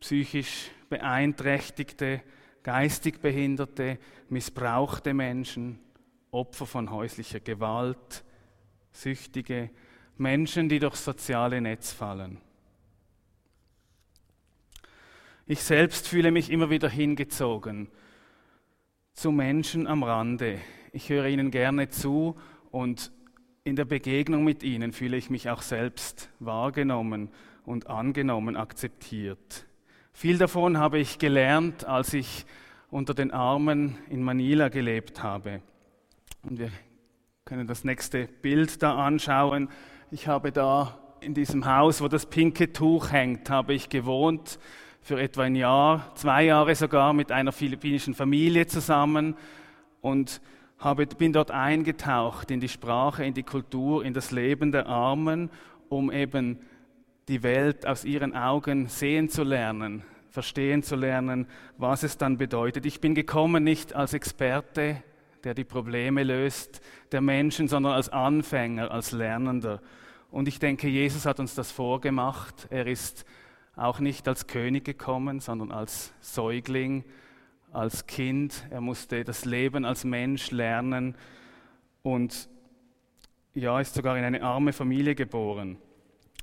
psychisch 0.00 0.70
beeinträchtigte, 0.88 2.22
geistig 2.62 3.20
behinderte, 3.20 3.98
missbrauchte 4.28 5.14
Menschen, 5.14 5.78
Opfer 6.30 6.66
von 6.66 6.90
häuslicher 6.90 7.40
Gewalt, 7.40 8.24
Süchtige, 8.92 9.70
Menschen, 10.16 10.68
die 10.68 10.78
durch 10.78 10.96
soziale 10.96 11.60
Netz 11.60 11.92
fallen. 11.92 12.38
Ich 15.46 15.62
selbst 15.62 16.06
fühle 16.06 16.30
mich 16.30 16.50
immer 16.50 16.70
wieder 16.70 16.88
hingezogen 16.88 17.88
zu 19.12 19.32
Menschen 19.32 19.86
am 19.86 20.02
Rande. 20.02 20.60
Ich 20.92 21.08
höre 21.08 21.26
ihnen 21.26 21.50
gerne 21.50 21.88
zu 21.88 22.36
und 22.70 23.12
in 23.64 23.76
der 23.76 23.84
Begegnung 23.84 24.44
mit 24.44 24.62
ihnen 24.62 24.92
fühle 24.92 25.16
ich 25.16 25.30
mich 25.30 25.50
auch 25.50 25.62
selbst 25.62 26.30
wahrgenommen 26.38 27.28
und 27.64 27.88
angenommen, 27.88 28.56
akzeptiert. 28.56 29.66
Viel 30.12 30.38
davon 30.38 30.78
habe 30.78 30.98
ich 30.98 31.18
gelernt, 31.18 31.84
als 31.84 32.14
ich 32.14 32.46
unter 32.90 33.14
den 33.14 33.30
Armen 33.30 33.98
in 34.08 34.22
Manila 34.22 34.68
gelebt 34.68 35.22
habe. 35.22 35.60
Und 36.42 36.58
wir 36.58 36.70
können 37.44 37.66
das 37.66 37.84
nächste 37.84 38.26
Bild 38.26 38.82
da 38.82 38.96
anschauen. 38.96 39.68
Ich 40.10 40.26
habe 40.26 40.52
da 40.52 40.98
in 41.20 41.34
diesem 41.34 41.66
Haus, 41.66 42.00
wo 42.00 42.08
das 42.08 42.26
pinke 42.26 42.72
Tuch 42.72 43.12
hängt, 43.12 43.50
habe 43.50 43.74
ich 43.74 43.88
gewohnt 43.90 44.58
für 45.02 45.20
etwa 45.20 45.42
ein 45.42 45.54
Jahr, 45.54 46.12
zwei 46.14 46.44
Jahre 46.44 46.74
sogar 46.74 47.12
mit 47.12 47.30
einer 47.30 47.52
philippinischen 47.52 48.14
Familie 48.14 48.66
zusammen 48.66 49.36
und 50.00 50.40
habe, 50.80 51.06
bin 51.06 51.32
dort 51.32 51.50
eingetaucht 51.50 52.50
in 52.50 52.58
die 52.58 52.68
Sprache, 52.68 53.24
in 53.24 53.34
die 53.34 53.42
Kultur, 53.42 54.04
in 54.04 54.14
das 54.14 54.30
Leben 54.30 54.72
der 54.72 54.86
Armen, 54.86 55.50
um 55.88 56.10
eben 56.10 56.58
die 57.28 57.42
Welt 57.42 57.86
aus 57.86 58.04
ihren 58.04 58.34
Augen 58.34 58.88
sehen 58.88 59.28
zu 59.28 59.44
lernen, 59.44 60.02
verstehen 60.30 60.82
zu 60.82 60.96
lernen, 60.96 61.46
was 61.76 62.02
es 62.02 62.18
dann 62.18 62.38
bedeutet. 62.38 62.86
Ich 62.86 63.00
bin 63.00 63.14
gekommen 63.14 63.62
nicht 63.62 63.94
als 63.94 64.14
Experte, 64.14 65.02
der 65.44 65.54
die 65.54 65.64
Probleme 65.64 66.24
löst 66.24 66.80
der 67.12 67.20
Menschen, 67.20 67.68
sondern 67.68 67.92
als 67.92 68.08
Anfänger, 68.08 68.90
als 68.90 69.12
Lernender. 69.12 69.80
Und 70.30 70.48
ich 70.48 70.58
denke, 70.58 70.88
Jesus 70.88 71.26
hat 71.26 71.40
uns 71.40 71.54
das 71.54 71.70
vorgemacht. 71.70 72.68
Er 72.70 72.86
ist 72.86 73.24
auch 73.76 74.00
nicht 74.00 74.28
als 74.28 74.46
König 74.46 74.84
gekommen, 74.84 75.40
sondern 75.40 75.72
als 75.72 76.12
Säugling, 76.20 77.04
als 77.72 78.06
Kind. 78.06 78.66
Er 78.70 78.80
musste 78.80 79.24
das 79.24 79.44
Leben 79.44 79.84
als 79.84 80.04
Mensch 80.04 80.50
lernen 80.50 81.16
und 82.02 82.48
ja, 83.54 83.80
ist 83.80 83.94
sogar 83.94 84.16
in 84.16 84.24
eine 84.24 84.42
arme 84.42 84.72
Familie 84.72 85.14
geboren. 85.14 85.78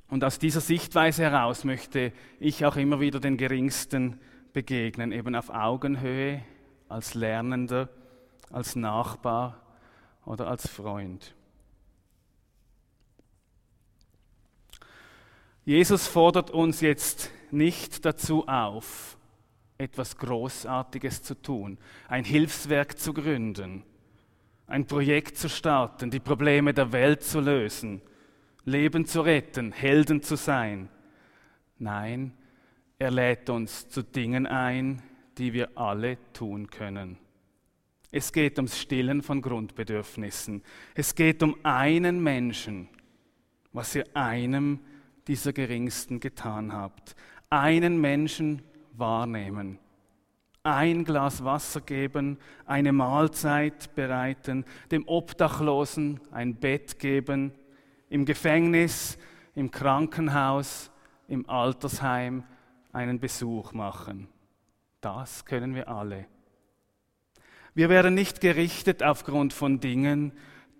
Und 0.08 0.24
aus 0.24 0.38
dieser 0.38 0.60
Sichtweise 0.60 1.22
heraus 1.24 1.64
möchte 1.64 2.12
ich 2.40 2.64
auch 2.64 2.76
immer 2.76 3.00
wieder 3.00 3.20
den 3.20 3.36
Geringsten 3.36 4.20
begegnen, 4.52 5.12
eben 5.12 5.34
auf 5.34 5.50
Augenhöhe, 5.50 6.42
als 6.88 7.14
Lernender, 7.14 7.90
als 8.50 8.74
Nachbar 8.74 9.60
oder 10.24 10.48
als 10.48 10.66
Freund. 10.66 11.34
Jesus 15.64 16.06
fordert 16.06 16.50
uns 16.50 16.80
jetzt 16.80 17.30
nicht 17.50 18.06
dazu 18.06 18.48
auf, 18.48 19.17
etwas 19.78 20.16
Großartiges 20.16 21.22
zu 21.22 21.40
tun, 21.40 21.78
ein 22.08 22.24
Hilfswerk 22.24 22.98
zu 22.98 23.14
gründen, 23.14 23.84
ein 24.66 24.86
Projekt 24.86 25.36
zu 25.36 25.48
starten, 25.48 26.10
die 26.10 26.20
Probleme 26.20 26.74
der 26.74 26.92
Welt 26.92 27.22
zu 27.22 27.40
lösen, 27.40 28.02
Leben 28.64 29.06
zu 29.06 29.22
retten, 29.22 29.72
Helden 29.72 30.22
zu 30.22 30.36
sein. 30.36 30.88
Nein, 31.78 32.32
er 32.98 33.12
lädt 33.12 33.48
uns 33.48 33.88
zu 33.88 34.02
Dingen 34.02 34.46
ein, 34.46 35.00
die 35.38 35.52
wir 35.52 35.78
alle 35.78 36.18
tun 36.32 36.68
können. 36.68 37.16
Es 38.10 38.32
geht 38.32 38.58
ums 38.58 38.78
Stillen 38.78 39.22
von 39.22 39.40
Grundbedürfnissen. 39.40 40.62
Es 40.94 41.14
geht 41.14 41.42
um 41.42 41.56
einen 41.62 42.22
Menschen, 42.22 42.88
was 43.72 43.94
ihr 43.94 44.04
einem 44.14 44.80
dieser 45.28 45.52
Geringsten 45.52 46.18
getan 46.18 46.72
habt. 46.72 47.14
Einen 47.50 48.00
Menschen 48.00 48.62
wahrnehmen, 48.98 49.78
ein 50.62 51.04
Glas 51.04 51.44
Wasser 51.44 51.80
geben, 51.80 52.38
eine 52.66 52.92
Mahlzeit 52.92 53.94
bereiten, 53.94 54.64
dem 54.90 55.06
Obdachlosen 55.06 56.20
ein 56.30 56.56
Bett 56.56 56.98
geben, 56.98 57.52
im 58.10 58.24
Gefängnis, 58.24 59.18
im 59.54 59.70
Krankenhaus, 59.70 60.90
im 61.26 61.48
Altersheim 61.48 62.44
einen 62.92 63.20
Besuch 63.20 63.72
machen. 63.72 64.28
Das 65.00 65.44
können 65.44 65.74
wir 65.74 65.88
alle. 65.88 66.26
Wir 67.74 67.88
werden 67.88 68.14
nicht 68.14 68.40
gerichtet 68.40 69.02
aufgrund 69.02 69.52
von 69.52 69.78
Dingen, 69.78 70.32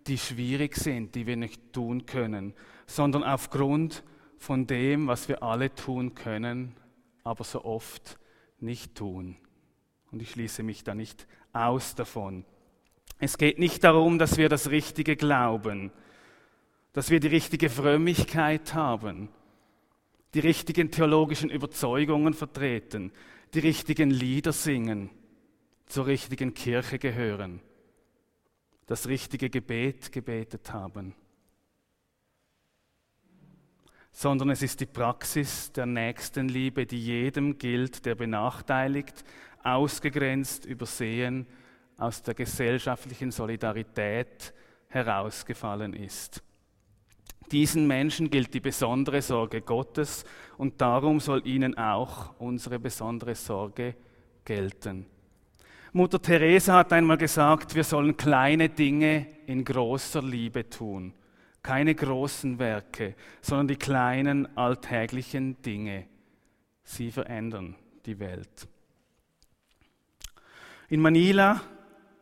die 0.07 0.19
schwierig 0.19 0.77
sind, 0.77 1.15
die 1.15 1.27
wir 1.27 1.37
nicht 1.37 1.73
tun 1.73 2.07
können, 2.07 2.55
sondern 2.87 3.23
aufgrund 3.23 4.03
von 4.39 4.67
dem, 4.67 5.07
was 5.07 5.29
wir 5.29 5.43
alle 5.43 5.75
tun 5.75 6.15
können, 6.15 6.75
aber 7.29 7.45
so 7.45 7.65
oft 7.65 8.19
nicht 8.59 8.95
tun. 8.95 9.37
Und 10.11 10.23
ich 10.23 10.31
schließe 10.31 10.63
mich 10.63 10.83
da 10.83 10.95
nicht 10.95 11.27
aus 11.53 11.95
davon. 11.95 12.45
Es 13.19 13.37
geht 13.37 13.59
nicht 13.59 13.85
darum, 13.85 14.19
dass 14.19 14.39
wir 14.39 14.49
das 14.49 14.71
Richtige 14.71 15.15
glauben, 15.15 15.93
dass 16.95 17.11
wir 17.11 17.21
die 17.21 17.29
richtige 17.29 17.69
Frömmigkeit 17.69 18.73
haben, 18.73 19.29
die 20.35 20.41
richtigen 20.41 20.91
theologischen 20.91 21.51
Überzeugungen 21.51 22.33
vertreten, 22.33 23.13
die 23.53 23.61
richtigen 23.61 24.11
Lieder 24.11 24.53
singen, 24.53 25.11
zur 25.87 26.07
richtigen 26.07 26.55
Kirche 26.55 26.99
gehören, 26.99 27.61
das 28.87 29.07
richtige 29.07 29.51
Gebet 29.51 30.13
gebetet 30.13 30.73
haben 30.73 31.15
sondern 34.19 34.51
es 34.51 34.63
ist 34.63 34.81
die 34.81 34.87
Praxis 34.87 35.71
der 35.71 35.87
Nächstenliebe, 35.87 36.87
die 36.87 36.99
jedem 37.01 37.57
gilt, 37.57 38.05
der 38.05 38.17
benachteiligt, 38.17 39.25
ausgegrenzt, 39.63 40.65
übersehen, 40.65 41.47
aus 41.99 42.25
der 42.25 42.35
gesellschaftlichen 42.35 43.31
Solidarität 43.31 44.53
herausgefallen 44.89 45.95
ist. 45.95 46.43
Diesen 47.53 47.87
Menschen 47.87 48.29
gilt 48.29 48.53
die 48.55 48.61
besondere 48.61 49.23
Sorge 49.23 49.61
Gottes 49.61 50.25
und 50.57 50.81
darum 50.81 51.21
soll 51.21 51.47
ihnen 51.47 51.79
auch 51.79 52.35
unsere 52.41 52.81
besondere 52.81 53.37
Sorge 53.37 53.95
gelten. 54.45 55.07
Mutter 55.93 56.21
Teresa 56.21 56.75
hat 56.75 56.93
einmal 56.93 57.19
gesagt, 57.19 57.77
wir 57.77 57.85
sollen 57.85 58.17
kleine 58.17 58.69
Dinge 58.69 59.29
in 59.47 59.65
großer 59.65 60.23
Liebe 60.23 60.69
tun 60.69 61.15
keine 61.69 61.95
großen 61.95 62.59
Werke, 62.59 63.15
sondern 63.43 63.69
die 63.69 63.77
kleinen 63.77 64.57
alltäglichen 64.57 65.61
Dinge. 65.61 66.07
Sie 66.83 67.11
verändern 67.11 67.75
die 68.07 68.19
Welt. 68.19 68.67
In 70.89 71.01
Manila 71.01 71.61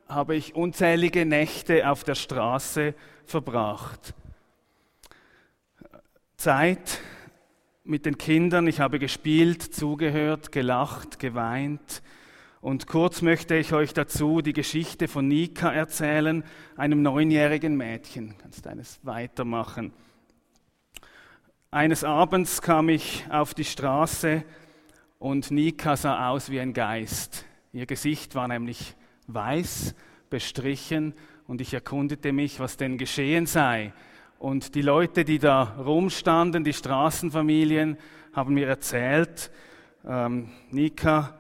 habe 0.09 0.35
ich 0.35 0.57
unzählige 0.57 1.25
Nächte 1.25 1.89
auf 1.89 2.03
der 2.03 2.17
Straße 2.17 2.93
verbracht. 3.25 4.15
Zeit 6.37 6.99
mit 7.85 8.05
den 8.05 8.19
Kindern, 8.19 8.67
ich 8.67 8.81
habe 8.81 8.99
gespielt, 8.99 9.63
zugehört, 9.63 10.51
gelacht, 10.51 11.21
geweint, 11.21 12.03
und 12.67 12.89
kurz 12.89 13.23
möchte 13.23 13.55
ich 13.55 13.73
euch 13.73 13.93
dazu 13.93 14.41
die 14.41 14.53
Geschichte 14.53 15.07
von 15.07 15.29
Nika 15.29 15.73
erzählen, 15.73 16.43
einem 16.77 17.01
neunjährigen 17.01 17.77
Mädchen. 17.77 18.35
Kannst 18.43 18.67
du 18.67 18.71
eines 18.71 18.99
weitermachen? 19.05 19.93
Eines 21.71 22.03
Abends 22.03 22.61
kam 22.61 22.89
ich 22.89 23.25
auf 23.31 23.55
die 23.55 23.65
Straße 23.65 24.43
und 25.21 25.53
Nika 25.53 25.97
sah 25.97 26.29
aus 26.29 26.51
wie 26.51 26.59
ein 26.59 26.73
Geist. 26.73 27.45
Ihr 27.73 27.87
Gesicht 27.87 28.35
war 28.35 28.49
nämlich 28.49 28.97
weiß, 29.29 29.95
bestrichen 30.29 31.15
und 31.47 31.61
ich 31.61 31.73
erkundete 31.73 32.33
mich, 32.33 32.59
was 32.59 32.77
denn 32.77 32.99
geschehen 32.99 33.47
sei. 33.47 33.93
Und 34.41 34.75
die 34.75 34.83
Leute, 34.83 35.25
die 35.25 35.39
da 35.39 35.77
rumstanden, 35.79 36.65
die 36.65 36.73
Straßenfamilien, 36.73 37.97
haben 38.33 38.55
mir 38.55 38.67
erzählt, 38.67 39.53
ähm, 40.05 40.49
Nika 40.73 41.39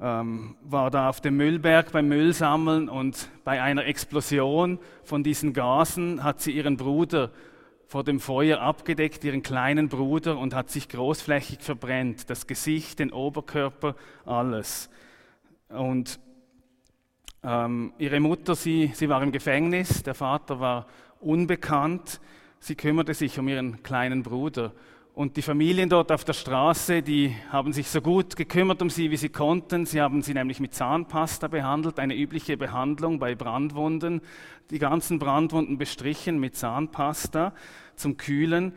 ähm, 0.00 0.56
war 0.62 0.90
da 0.90 1.08
auf 1.08 1.20
dem 1.20 1.36
Müllberg 1.36 1.92
beim 1.92 2.08
Müll 2.08 2.32
sammeln 2.32 2.88
und 2.88 3.28
bei 3.44 3.62
einer 3.62 3.86
Explosion 3.86 4.78
von 5.04 5.22
diesen 5.22 5.52
Gasen 5.52 6.22
hat 6.24 6.40
sie 6.40 6.52
ihren 6.52 6.76
Bruder 6.76 7.30
vor 7.86 8.02
dem 8.02 8.18
Feuer 8.18 8.60
abgedeckt, 8.60 9.22
ihren 9.24 9.42
kleinen 9.42 9.88
Bruder, 9.88 10.38
und 10.38 10.54
hat 10.54 10.70
sich 10.70 10.88
großflächig 10.88 11.60
verbrennt. 11.60 12.28
Das 12.28 12.46
Gesicht, 12.46 12.98
den 12.98 13.12
Oberkörper, 13.12 13.94
alles. 14.24 14.90
Und 15.68 16.18
ähm, 17.42 17.92
ihre 17.98 18.20
Mutter, 18.20 18.54
sie, 18.54 18.90
sie 18.94 19.08
war 19.08 19.22
im 19.22 19.30
Gefängnis, 19.30 20.02
der 20.02 20.14
Vater 20.14 20.60
war 20.60 20.86
unbekannt. 21.20 22.20
Sie 22.58 22.74
kümmerte 22.74 23.14
sich 23.14 23.38
um 23.38 23.46
ihren 23.46 23.82
kleinen 23.82 24.22
Bruder. 24.22 24.72
Und 25.14 25.36
die 25.36 25.42
Familien 25.42 25.88
dort 25.88 26.10
auf 26.10 26.24
der 26.24 26.32
Straße, 26.32 27.00
die 27.00 27.36
haben 27.50 27.72
sich 27.72 27.88
so 27.88 28.00
gut 28.00 28.34
gekümmert 28.34 28.82
um 28.82 28.90
sie, 28.90 29.12
wie 29.12 29.16
sie 29.16 29.28
konnten. 29.28 29.86
Sie 29.86 30.00
haben 30.00 30.22
sie 30.22 30.34
nämlich 30.34 30.58
mit 30.58 30.74
Zahnpasta 30.74 31.46
behandelt, 31.46 32.00
eine 32.00 32.16
übliche 32.16 32.56
Behandlung 32.56 33.20
bei 33.20 33.36
Brandwunden. 33.36 34.22
Die 34.70 34.80
ganzen 34.80 35.20
Brandwunden 35.20 35.78
bestrichen 35.78 36.40
mit 36.40 36.56
Zahnpasta 36.56 37.54
zum 37.94 38.16
Kühlen. 38.16 38.72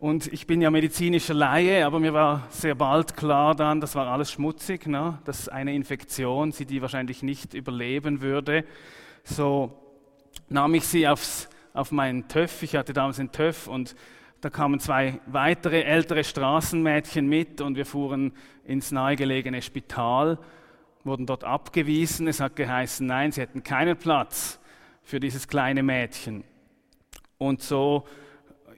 Und 0.00 0.26
ich 0.32 0.48
bin 0.48 0.60
ja 0.60 0.72
medizinischer 0.72 1.34
Laie, 1.34 1.86
aber 1.86 2.00
mir 2.00 2.12
war 2.12 2.48
sehr 2.50 2.74
bald 2.74 3.16
klar 3.16 3.54
dann, 3.54 3.80
das 3.80 3.94
war 3.94 4.08
alles 4.08 4.32
schmutzig, 4.32 4.88
ne? 4.88 5.20
dass 5.26 5.48
eine 5.48 5.76
Infektion 5.76 6.50
sie 6.50 6.66
die 6.66 6.82
wahrscheinlich 6.82 7.22
nicht 7.22 7.54
überleben 7.54 8.20
würde. 8.20 8.64
So 9.22 9.78
nahm 10.48 10.74
ich 10.74 10.88
sie 10.88 11.06
aufs, 11.06 11.48
auf 11.72 11.92
meinen 11.92 12.26
Töff. 12.26 12.64
Ich 12.64 12.74
hatte 12.74 12.92
damals 12.92 13.20
einen 13.20 13.30
Töff 13.30 13.68
und 13.68 13.94
da 14.40 14.50
kamen 14.50 14.78
zwei 14.78 15.20
weitere 15.26 15.82
ältere 15.82 16.22
Straßenmädchen 16.22 17.26
mit 17.28 17.60
und 17.60 17.76
wir 17.76 17.86
fuhren 17.86 18.32
ins 18.64 18.92
nahegelegene 18.92 19.62
Spital, 19.62 20.38
wurden 21.02 21.26
dort 21.26 21.44
abgewiesen. 21.44 22.28
Es 22.28 22.40
hat 22.40 22.54
geheißen, 22.54 23.06
nein, 23.06 23.32
sie 23.32 23.40
hätten 23.40 23.64
keinen 23.64 23.96
Platz 23.96 24.60
für 25.02 25.18
dieses 25.18 25.48
kleine 25.48 25.82
Mädchen. 25.82 26.44
Und 27.38 27.62
so, 27.62 28.04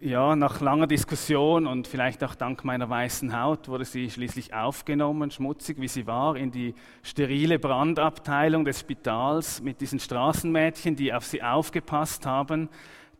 ja, 0.00 0.34
nach 0.34 0.62
langer 0.62 0.86
Diskussion 0.86 1.66
und 1.66 1.86
vielleicht 1.86 2.24
auch 2.24 2.34
dank 2.34 2.64
meiner 2.64 2.88
weißen 2.88 3.38
Haut 3.38 3.68
wurde 3.68 3.84
sie 3.84 4.10
schließlich 4.10 4.54
aufgenommen, 4.54 5.30
schmutzig 5.30 5.78
wie 5.78 5.88
sie 5.88 6.06
war, 6.06 6.36
in 6.36 6.50
die 6.50 6.74
sterile 7.02 7.58
Brandabteilung 7.58 8.64
des 8.64 8.80
Spitals 8.80 9.60
mit 9.60 9.82
diesen 9.82 10.00
Straßenmädchen, 10.00 10.96
die 10.96 11.12
auf 11.12 11.26
sie 11.26 11.42
aufgepasst 11.42 12.24
haben. 12.24 12.70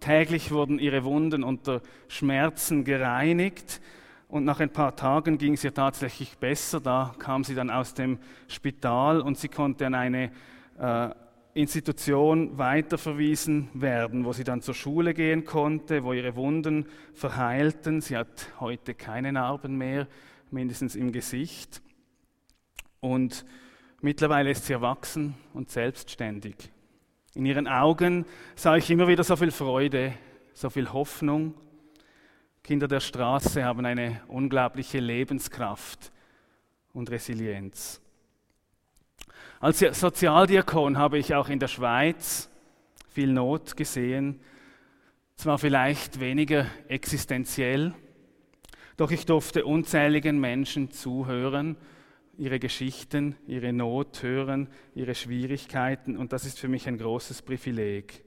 Täglich 0.01 0.51
wurden 0.51 0.79
ihre 0.79 1.05
Wunden 1.05 1.45
unter 1.45 1.83
Schmerzen 2.09 2.85
gereinigt 2.85 3.81
und 4.29 4.45
nach 4.45 4.61
ein 4.61 4.71
paar 4.71 4.97
Tagen 4.97 5.37
ging 5.37 5.55
es 5.55 5.65
ihr 5.65 5.75
tatsächlich 5.75 6.39
besser. 6.39 6.81
Da 6.81 7.15
kam 7.19 7.45
sie 7.45 7.55
dann 7.55 7.69
aus 7.69 7.95
dem 7.95 8.19
Spital 8.49 9.21
und 9.21 9.37
sie 9.37 9.49
konnte 9.49 9.87
an 9.87 9.95
eine 9.95 10.31
äh, 10.79 11.11
Institution 11.53 12.57
weiterverwiesen 12.57 13.69
werden, 13.75 14.25
wo 14.25 14.33
sie 14.33 14.45
dann 14.45 14.63
zur 14.63 14.75
Schule 14.75 15.15
gehen 15.15 15.45
konnte, 15.45 16.05
wo 16.05 16.13
ihre 16.13 16.37
Wunden 16.37 16.87
verheilten. 17.13 18.01
Sie 18.01 18.17
hat 18.17 18.53
heute 18.61 18.95
keine 18.95 19.33
Narben 19.33 19.77
mehr, 19.77 20.07
mindestens 20.51 20.95
im 20.95 21.11
Gesicht. 21.11 21.83
Und 23.01 23.45
mittlerweile 24.01 24.51
ist 24.51 24.67
sie 24.67 24.75
erwachsen 24.75 25.35
und 25.53 25.71
selbstständig. 25.71 26.71
In 27.35 27.47
ihren 27.47 27.69
Augen 27.69 28.27
sah 28.57 28.77
ich 28.77 28.91
immer 28.91 29.07
wieder 29.07 29.23
so 29.23 29.37
viel 29.37 29.53
Freude, 29.53 30.15
so 30.53 30.69
viel 30.69 30.93
Hoffnung. 30.93 31.55
Kinder 32.65 32.89
der 32.89 32.99
Straße 32.99 33.65
haben 33.65 33.87
eine 33.87 34.21
unglaubliche 34.27 34.99
Lebenskraft 34.99 36.11
und 36.93 37.09
Resilienz. 37.11 38.01
Als 39.61 39.79
Sozialdiakon 39.79 40.99
habe 40.99 41.19
ich 41.19 41.35
auch 41.35 41.49
in 41.49 41.61
der 41.61 41.69
Schweiz 41.69 42.51
viel 43.09 43.33
Not 43.33 43.77
gesehen, 43.77 44.41
zwar 45.37 45.59
vielleicht 45.59 46.19
weniger 46.19 46.67
existenziell, 46.89 47.95
doch 48.97 49.13
ich 49.13 49.25
durfte 49.25 49.65
unzähligen 49.65 50.41
Menschen 50.41 50.91
zuhören 50.91 51.77
ihre 52.41 52.59
Geschichten, 52.59 53.37
ihre 53.47 53.71
Not 53.71 54.23
hören, 54.23 54.69
ihre 54.95 55.15
Schwierigkeiten 55.15 56.17
und 56.17 56.33
das 56.33 56.47
ist 56.47 56.59
für 56.59 56.69
mich 56.69 56.89
ein 56.89 56.97
großes 56.97 57.43
Privileg. 57.43 58.25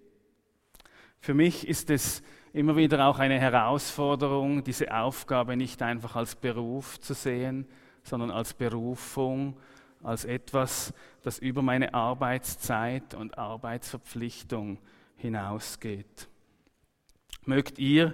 Für 1.20 1.34
mich 1.34 1.68
ist 1.68 1.90
es 1.90 2.22
immer 2.54 2.76
wieder 2.76 3.08
auch 3.08 3.18
eine 3.18 3.40
Herausforderung, 3.40 4.64
diese 4.64 4.96
Aufgabe 4.96 5.58
nicht 5.58 5.82
einfach 5.82 6.16
als 6.16 6.36
Beruf 6.36 7.00
zu 7.00 7.16
sehen, 7.16 7.68
sondern 8.04 8.30
als 8.30 8.54
Berufung, 8.54 9.58
als 10.04 10.26
etwas, 10.26 10.94
das 11.24 11.40
über 11.40 11.64
meine 11.64 11.96
Arbeitszeit 11.96 13.16
und 13.16 13.40
Arbeitsverpflichtung 13.40 14.78
hinausgeht. 15.16 16.28
Mögt 17.46 17.80
ihr 17.80 18.14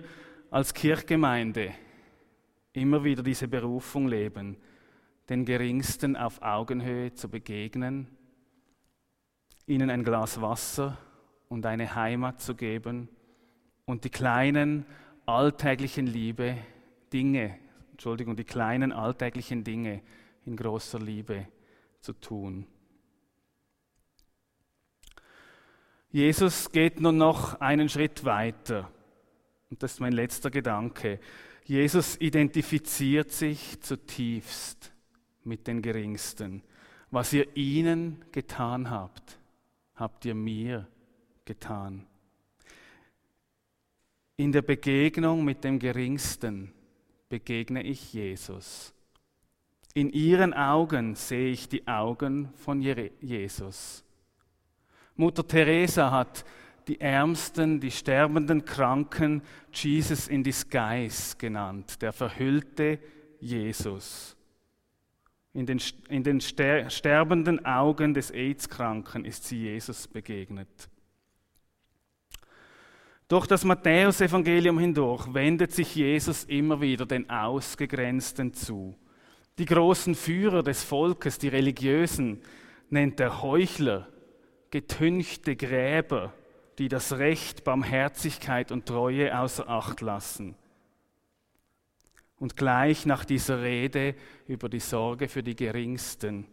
als 0.49 0.73
Kirchgemeinde 0.73 1.73
immer 2.71 3.03
wieder 3.03 3.21
diese 3.21 3.49
Berufung 3.49 4.07
leben, 4.07 4.55
den 5.29 5.45
Geringsten 5.45 6.15
auf 6.15 6.41
Augenhöhe 6.41 7.13
zu 7.13 7.29
begegnen, 7.29 8.07
ihnen 9.67 9.91
ein 9.91 10.03
Glas 10.03 10.41
Wasser 10.41 10.97
und 11.47 11.65
eine 11.65 11.95
Heimat 11.95 12.41
zu 12.41 12.55
geben 12.55 13.09
und 13.85 14.03
die 14.03 14.09
kleinen 14.09 14.85
alltäglichen 15.27 16.07
Liebe, 16.07 16.57
Dinge, 17.13 17.59
Entschuldigung, 17.91 18.35
die 18.35 18.43
kleinen 18.43 18.91
alltäglichen 18.91 19.63
Dinge 19.63 20.01
in 20.45 20.55
großer 20.55 20.99
Liebe 20.99 21.47
zu 22.01 22.13
tun. 22.13 22.65
Jesus 26.11 26.71
geht 26.71 26.99
nun 26.99 27.17
noch 27.17 27.61
einen 27.61 27.87
Schritt 27.87 28.25
weiter. 28.25 28.89
Und 29.69 29.83
das 29.83 29.93
ist 29.93 29.99
mein 29.99 30.13
letzter 30.13 30.49
Gedanke. 30.49 31.19
Jesus 31.65 32.19
identifiziert 32.19 33.31
sich 33.31 33.79
zutiefst 33.81 34.91
mit 35.49 35.67
den 35.67 35.81
Geringsten. 35.81 36.61
Was 37.11 37.33
ihr 37.33 37.57
ihnen 37.57 38.23
getan 38.31 38.89
habt, 38.89 39.37
habt 39.95 40.23
ihr 40.23 40.35
mir 40.35 40.87
getan. 41.43 42.05
In 44.37 44.53
der 44.53 44.61
Begegnung 44.61 45.43
mit 45.43 45.65
dem 45.65 45.79
Geringsten 45.79 46.71
begegne 47.27 47.83
ich 47.83 48.13
Jesus. 48.13 48.93
In 49.93 50.11
ihren 50.11 50.53
Augen 50.53 51.15
sehe 51.15 51.51
ich 51.51 51.67
die 51.67 51.87
Augen 51.87 52.53
von 52.55 52.81
Jesus. 52.81 54.05
Mutter 55.15 55.45
Teresa 55.45 56.11
hat 56.11 56.45
die 56.87 57.01
Ärmsten, 57.01 57.79
die 57.79 57.91
sterbenden 57.91 58.63
Kranken 58.63 59.41
Jesus 59.73 60.27
in 60.27 60.43
disguise 60.43 61.35
genannt, 61.37 62.01
der 62.01 62.13
verhüllte 62.13 62.99
Jesus. 63.39 64.35
In 65.53 65.65
den, 65.65 65.81
in 66.09 66.23
den 66.23 66.41
sterbenden 66.41 67.65
Augen 67.65 68.13
des 68.13 68.31
AIDS-Kranken 68.31 69.25
ist 69.25 69.45
sie 69.45 69.63
Jesus 69.63 70.07
begegnet. 70.07 70.89
Durch 73.27 73.45
das 73.45 73.63
Matthäusevangelium 73.63 74.79
hindurch 74.79 75.33
wendet 75.33 75.71
sich 75.71 75.95
Jesus 75.95 76.45
immer 76.45 76.81
wieder 76.81 77.05
den 77.05 77.29
Ausgegrenzten 77.29 78.53
zu. 78.53 78.95
Die 79.59 79.65
großen 79.65 80.15
Führer 80.15 80.63
des 80.63 80.83
Volkes, 80.83 81.37
die 81.37 81.49
Religiösen, 81.49 82.41
nennt 82.89 83.19
er 83.19 83.41
Heuchler, 83.41 84.07
getünchte 84.71 85.55
Gräber, 85.55 86.33
die 86.79 86.87
das 86.87 87.17
Recht, 87.17 87.63
Barmherzigkeit 87.63 88.71
und 88.71 88.85
Treue 88.85 89.37
außer 89.37 89.67
Acht 89.69 90.01
lassen. 90.01 90.55
Und 92.39 92.55
gleich 92.55 93.05
nach 93.05 93.25
dieser 93.25 93.61
Rede 93.61 94.15
über 94.47 94.69
die 94.69 94.79
Sorge 94.79 95.27
für 95.27 95.43
die 95.43 95.55
Geringsten 95.55 96.47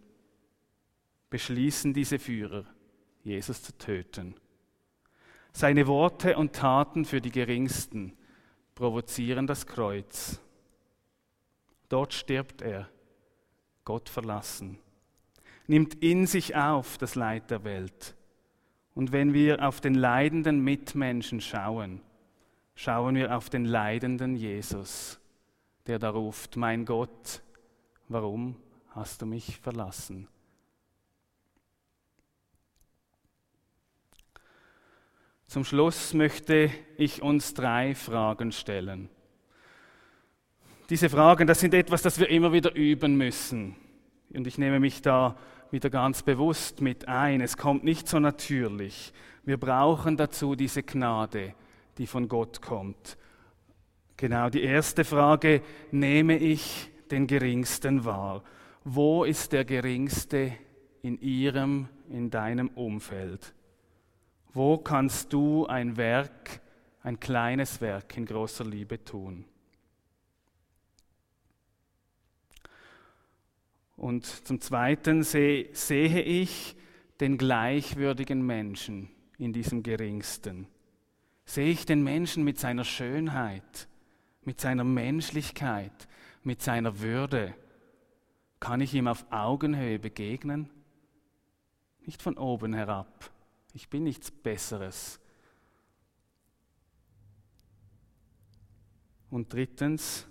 beschließen 1.30 1.94
diese 1.94 2.18
Führer, 2.18 2.64
Jesus 3.22 3.62
zu 3.62 3.76
töten. 3.78 4.34
Seine 5.52 5.86
Worte 5.86 6.36
und 6.36 6.54
Taten 6.54 7.04
für 7.04 7.20
die 7.20 7.30
Geringsten 7.30 8.12
provozieren 8.74 9.46
das 9.46 9.66
Kreuz. 9.66 10.40
Dort 11.88 12.12
stirbt 12.12 12.62
er, 12.62 12.90
Gott 13.84 14.08
verlassen, 14.08 14.78
nimmt 15.68 15.94
in 16.02 16.26
sich 16.26 16.56
auf 16.56 16.98
das 16.98 17.14
Leid 17.14 17.50
der 17.52 17.62
Welt. 17.62 18.16
Und 18.92 19.12
wenn 19.12 19.32
wir 19.32 19.66
auf 19.66 19.80
den 19.80 19.94
leidenden 19.94 20.64
Mitmenschen 20.64 21.40
schauen, 21.40 22.00
schauen 22.74 23.14
wir 23.14 23.36
auf 23.36 23.50
den 23.50 23.64
leidenden 23.64 24.34
Jesus 24.34 25.20
der 25.86 25.98
da 25.98 26.10
ruft, 26.10 26.56
mein 26.56 26.84
Gott, 26.84 27.42
warum 28.08 28.56
hast 28.90 29.22
du 29.22 29.26
mich 29.26 29.58
verlassen? 29.58 30.28
Zum 35.46 35.64
Schluss 35.64 36.12
möchte 36.12 36.70
ich 36.96 37.22
uns 37.22 37.54
drei 37.54 37.94
Fragen 37.94 38.50
stellen. 38.50 39.08
Diese 40.90 41.08
Fragen, 41.08 41.46
das 41.46 41.60
sind 41.60 41.72
etwas, 41.72 42.02
das 42.02 42.18
wir 42.18 42.28
immer 42.30 42.52
wieder 42.52 42.74
üben 42.74 43.16
müssen. 43.16 43.76
Und 44.34 44.46
ich 44.46 44.58
nehme 44.58 44.80
mich 44.80 45.02
da 45.02 45.36
wieder 45.70 45.90
ganz 45.90 46.22
bewusst 46.22 46.80
mit 46.80 47.08
ein. 47.08 47.40
Es 47.40 47.56
kommt 47.56 47.84
nicht 47.84 48.08
so 48.08 48.18
natürlich. 48.18 49.12
Wir 49.44 49.56
brauchen 49.56 50.16
dazu 50.16 50.56
diese 50.56 50.82
Gnade, 50.82 51.54
die 51.98 52.06
von 52.06 52.28
Gott 52.28 52.60
kommt. 52.60 53.16
Genau, 54.16 54.48
die 54.48 54.62
erste 54.62 55.04
Frage, 55.04 55.60
nehme 55.90 56.38
ich 56.38 56.90
den 57.10 57.26
Geringsten 57.26 58.04
wahr? 58.04 58.42
Wo 58.82 59.24
ist 59.24 59.52
der 59.52 59.64
Geringste 59.64 60.52
in 61.02 61.20
ihrem, 61.20 61.88
in 62.08 62.30
deinem 62.30 62.68
Umfeld? 62.68 63.54
Wo 64.54 64.78
kannst 64.78 65.32
du 65.32 65.66
ein 65.66 65.98
Werk, 65.98 66.60
ein 67.02 67.20
kleines 67.20 67.80
Werk 67.82 68.16
in 68.16 68.24
großer 68.24 68.64
Liebe 68.64 69.04
tun? 69.04 69.44
Und 73.96 74.24
zum 74.24 74.60
Zweiten 74.60 75.22
sehe, 75.22 75.68
sehe 75.72 76.22
ich 76.22 76.76
den 77.20 77.36
gleichwürdigen 77.36 78.44
Menschen 78.44 79.10
in 79.38 79.52
diesem 79.52 79.82
Geringsten. 79.82 80.68
Sehe 81.44 81.70
ich 81.70 81.86
den 81.86 82.02
Menschen 82.02 82.44
mit 82.44 82.58
seiner 82.58 82.84
Schönheit, 82.84 83.88
mit 84.46 84.60
seiner 84.60 84.84
Menschlichkeit, 84.84 86.08
mit 86.42 86.62
seiner 86.62 87.00
Würde. 87.00 87.54
Kann 88.60 88.80
ich 88.80 88.94
ihm 88.94 89.08
auf 89.08 89.26
Augenhöhe 89.30 89.98
begegnen? 89.98 90.70
Nicht 92.06 92.22
von 92.22 92.38
oben 92.38 92.72
herab. 92.72 93.30
Ich 93.74 93.90
bin 93.90 94.04
nichts 94.04 94.30
Besseres. 94.30 95.20
Und 99.28 99.52
drittens 99.52 100.26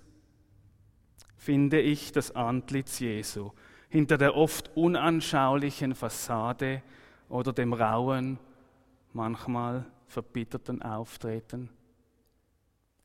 finde 1.38 1.80
ich 1.80 2.12
das 2.12 2.36
Antlitz 2.36 3.00
Jesu 3.00 3.52
hinter 3.90 4.18
der 4.18 4.36
oft 4.36 4.76
unanschaulichen 4.76 5.94
Fassade 5.94 6.82
oder 7.30 7.54
dem 7.54 7.72
rauen, 7.74 8.40
manchmal 9.14 9.86
verbitterten 10.08 10.82
Auftreten. 10.82 11.70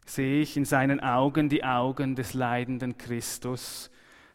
Sehe 0.04 0.42
ich 0.42 0.56
in 0.56 0.64
seinen 0.64 1.00
Augen 1.00 1.48
die 1.48 1.64
Augen 1.64 2.16
des 2.16 2.34
leidenden 2.34 2.98
Christus, 2.98 3.90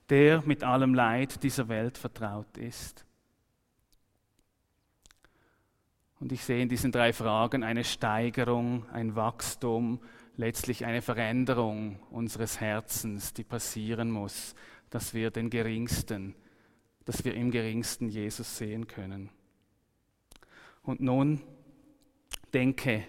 der 0.09 0.41
mit 0.45 0.63
allem 0.63 0.93
Leid 0.93 1.43
dieser 1.43 1.67
Welt 1.67 1.97
vertraut 1.97 2.57
ist. 2.57 3.05
Und 6.19 6.31
ich 6.31 6.43
sehe 6.43 6.61
in 6.61 6.69
diesen 6.69 6.91
drei 6.91 7.11
Fragen 7.11 7.63
eine 7.63 7.83
Steigerung, 7.83 8.87
ein 8.89 9.15
Wachstum, 9.15 9.99
letztlich 10.37 10.85
eine 10.85 11.01
Veränderung 11.01 11.99
unseres 12.09 12.59
Herzens, 12.59 13.33
die 13.33 13.43
passieren 13.43 14.11
muss, 14.11 14.55
dass 14.89 15.13
wir 15.13 15.31
den 15.31 15.49
Geringsten, 15.49 16.35
dass 17.05 17.25
wir 17.25 17.33
im 17.35 17.51
Geringsten 17.51 18.09
Jesus 18.09 18.57
sehen 18.57 18.87
können. 18.87 19.29
Und 20.83 20.99
nun 21.01 21.41
denke 22.53 23.03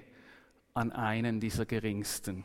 an 0.76 0.92
einen 0.92 1.40
dieser 1.40 1.66
geringsten 1.66 2.44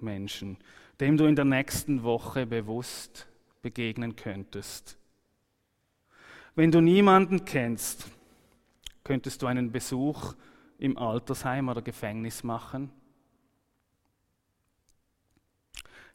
Menschen, 0.00 0.58
dem 1.00 1.16
du 1.16 1.26
in 1.26 1.36
der 1.36 1.44
nächsten 1.44 2.02
Woche 2.02 2.46
bewusst 2.46 3.28
begegnen 3.62 4.16
könntest. 4.16 4.98
Wenn 6.54 6.70
du 6.70 6.80
niemanden 6.80 7.44
kennst, 7.44 8.08
könntest 9.04 9.42
du 9.42 9.46
einen 9.46 9.70
Besuch 9.70 10.34
im 10.78 10.96
Altersheim 10.96 11.68
oder 11.68 11.82
Gefängnis 11.82 12.42
machen 12.42 12.90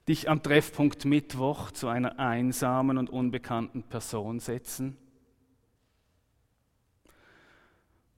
dich 0.08 0.30
am 0.30 0.44
Treffpunkt 0.44 1.06
Mittwoch 1.06 1.72
zu 1.72 1.88
einer 1.88 2.20
einsamen 2.20 2.98
und 2.98 3.10
unbekannten 3.10 3.84
Person 3.84 4.40
setzen? 4.40 4.98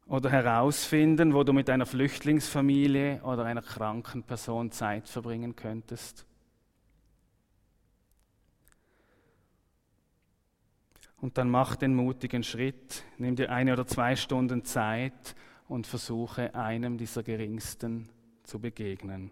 Oder 0.07 0.29
herausfinden, 0.29 1.33
wo 1.33 1.43
du 1.43 1.51
mit 1.51 1.69
einer 1.69 1.85
Flüchtlingsfamilie 1.85 3.23
oder 3.23 3.45
einer 3.45 3.61
kranken 3.61 4.23
Person 4.23 4.71
Zeit 4.71 5.09
verbringen 5.09 5.55
könntest? 5.55 6.25
Und 11.17 11.37
dann 11.39 11.49
mach 11.49 11.75
den 11.75 11.95
mutigen 11.95 12.43
Schritt, 12.43 13.03
nimm 13.17 13.35
dir 13.35 13.51
eine 13.51 13.73
oder 13.73 13.87
zwei 13.87 14.15
Stunden 14.15 14.63
Zeit 14.63 15.35
und 15.67 15.87
versuche 15.87 16.53
einem 16.53 16.97
dieser 16.97 17.23
Geringsten 17.23 18.09
zu 18.43 18.59
begegnen 18.59 19.31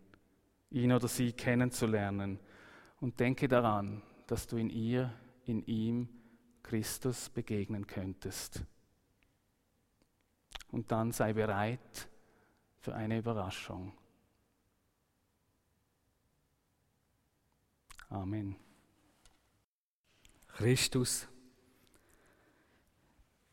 ihn 0.74 0.92
oder 0.92 1.08
sie 1.08 1.32
kennenzulernen. 1.32 2.40
Und 3.00 3.20
denke 3.20 3.48
daran, 3.48 4.02
dass 4.28 4.48
du 4.48 4.58
in 4.58 4.70
ihr, 4.70 5.14
in 5.46 5.66
ihm 5.66 6.10
Christus 6.64 7.30
begegnen 7.30 7.86
könntest. 7.88 8.64
Und 10.74 10.92
dann 10.92 11.12
sei 11.12 11.34
bereit 11.34 12.10
für 12.80 12.96
eine 12.96 13.20
Überraschung. 13.20 13.94
Amen. 18.10 18.56
Christus, 20.48 21.28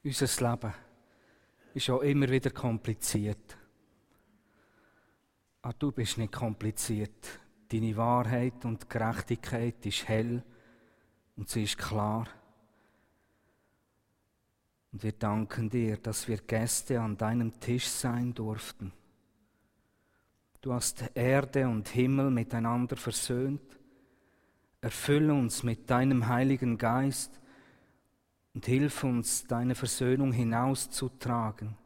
unser 0.03 0.51
Leben 0.51 0.75
ist 1.75 1.91
auch 1.91 2.01
immer 2.01 2.27
wieder 2.31 2.51
kompliziert. 2.53 3.59
Ah, 5.61 5.75
du 5.75 5.93
bist 5.93 6.17
nicht 6.17 6.33
kompliziert. 6.33 7.39
Deine 7.69 7.95
Wahrheit 7.99 8.65
und 8.65 8.89
Gerechtigkeit 8.89 9.85
ist 9.85 10.09
hell 10.09 10.43
und 11.37 11.51
sie 11.51 11.65
ist 11.65 11.77
klar. 11.77 12.27
Und 14.93 15.03
wir 15.03 15.13
danken 15.13 15.71
dir, 15.71 15.97
dass 15.97 16.27
wir 16.29 16.39
Gäste 16.39 17.01
an 17.01 17.17
deinem 17.17 17.59
Tisch 17.61 17.87
sein 17.87 18.35
durften. 18.35 18.93
Du 20.61 20.75
hast 20.75 21.11
Erde 21.15 21.69
und 21.69 21.89
Himmel 21.89 22.31
miteinander 22.31 22.97
versöhnt. 22.97 23.79
Erfülle 24.81 25.33
uns 25.33 25.63
mit 25.63 25.89
deinem 25.89 26.27
Heiligen 26.27 26.77
Geist 26.77 27.41
und 28.55 28.67
hilf 28.67 29.05
uns, 29.05 29.47
deine 29.47 29.75
Versöhnung 29.75 30.33
hinauszutragen 30.33 31.77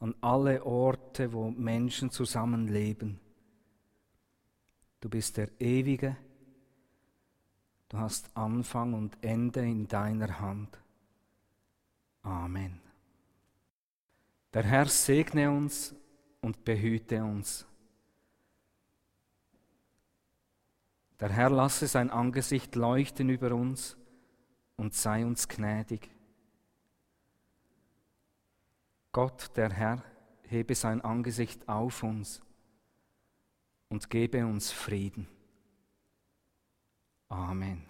an 0.00 0.14
alle 0.20 0.64
Orte, 0.64 1.32
wo 1.32 1.50
Menschen 1.50 2.10
zusammenleben. 2.10 3.20
Du 5.00 5.08
bist 5.08 5.36
der 5.36 5.48
Ewige, 5.60 6.16
du 7.88 7.98
hast 7.98 8.36
Anfang 8.36 8.94
und 8.94 9.16
Ende 9.22 9.60
in 9.60 9.86
deiner 9.88 10.40
Hand. 10.40 10.78
Amen. 12.28 12.78
Der 14.52 14.62
Herr 14.62 14.86
segne 14.86 15.50
uns 15.50 15.94
und 16.42 16.62
behüte 16.62 17.24
uns. 17.24 17.66
Der 21.20 21.30
Herr 21.30 21.48
lasse 21.48 21.86
sein 21.86 22.10
Angesicht 22.10 22.76
leuchten 22.76 23.30
über 23.30 23.52
uns 23.52 23.96
und 24.76 24.94
sei 24.94 25.24
uns 25.24 25.48
gnädig. 25.48 26.10
Gott, 29.10 29.56
der 29.56 29.70
Herr, 29.72 30.04
hebe 30.42 30.74
sein 30.74 31.00
Angesicht 31.00 31.66
auf 31.66 32.02
uns 32.02 32.42
und 33.88 34.10
gebe 34.10 34.44
uns 34.46 34.70
Frieden. 34.70 35.26
Amen. 37.30 37.87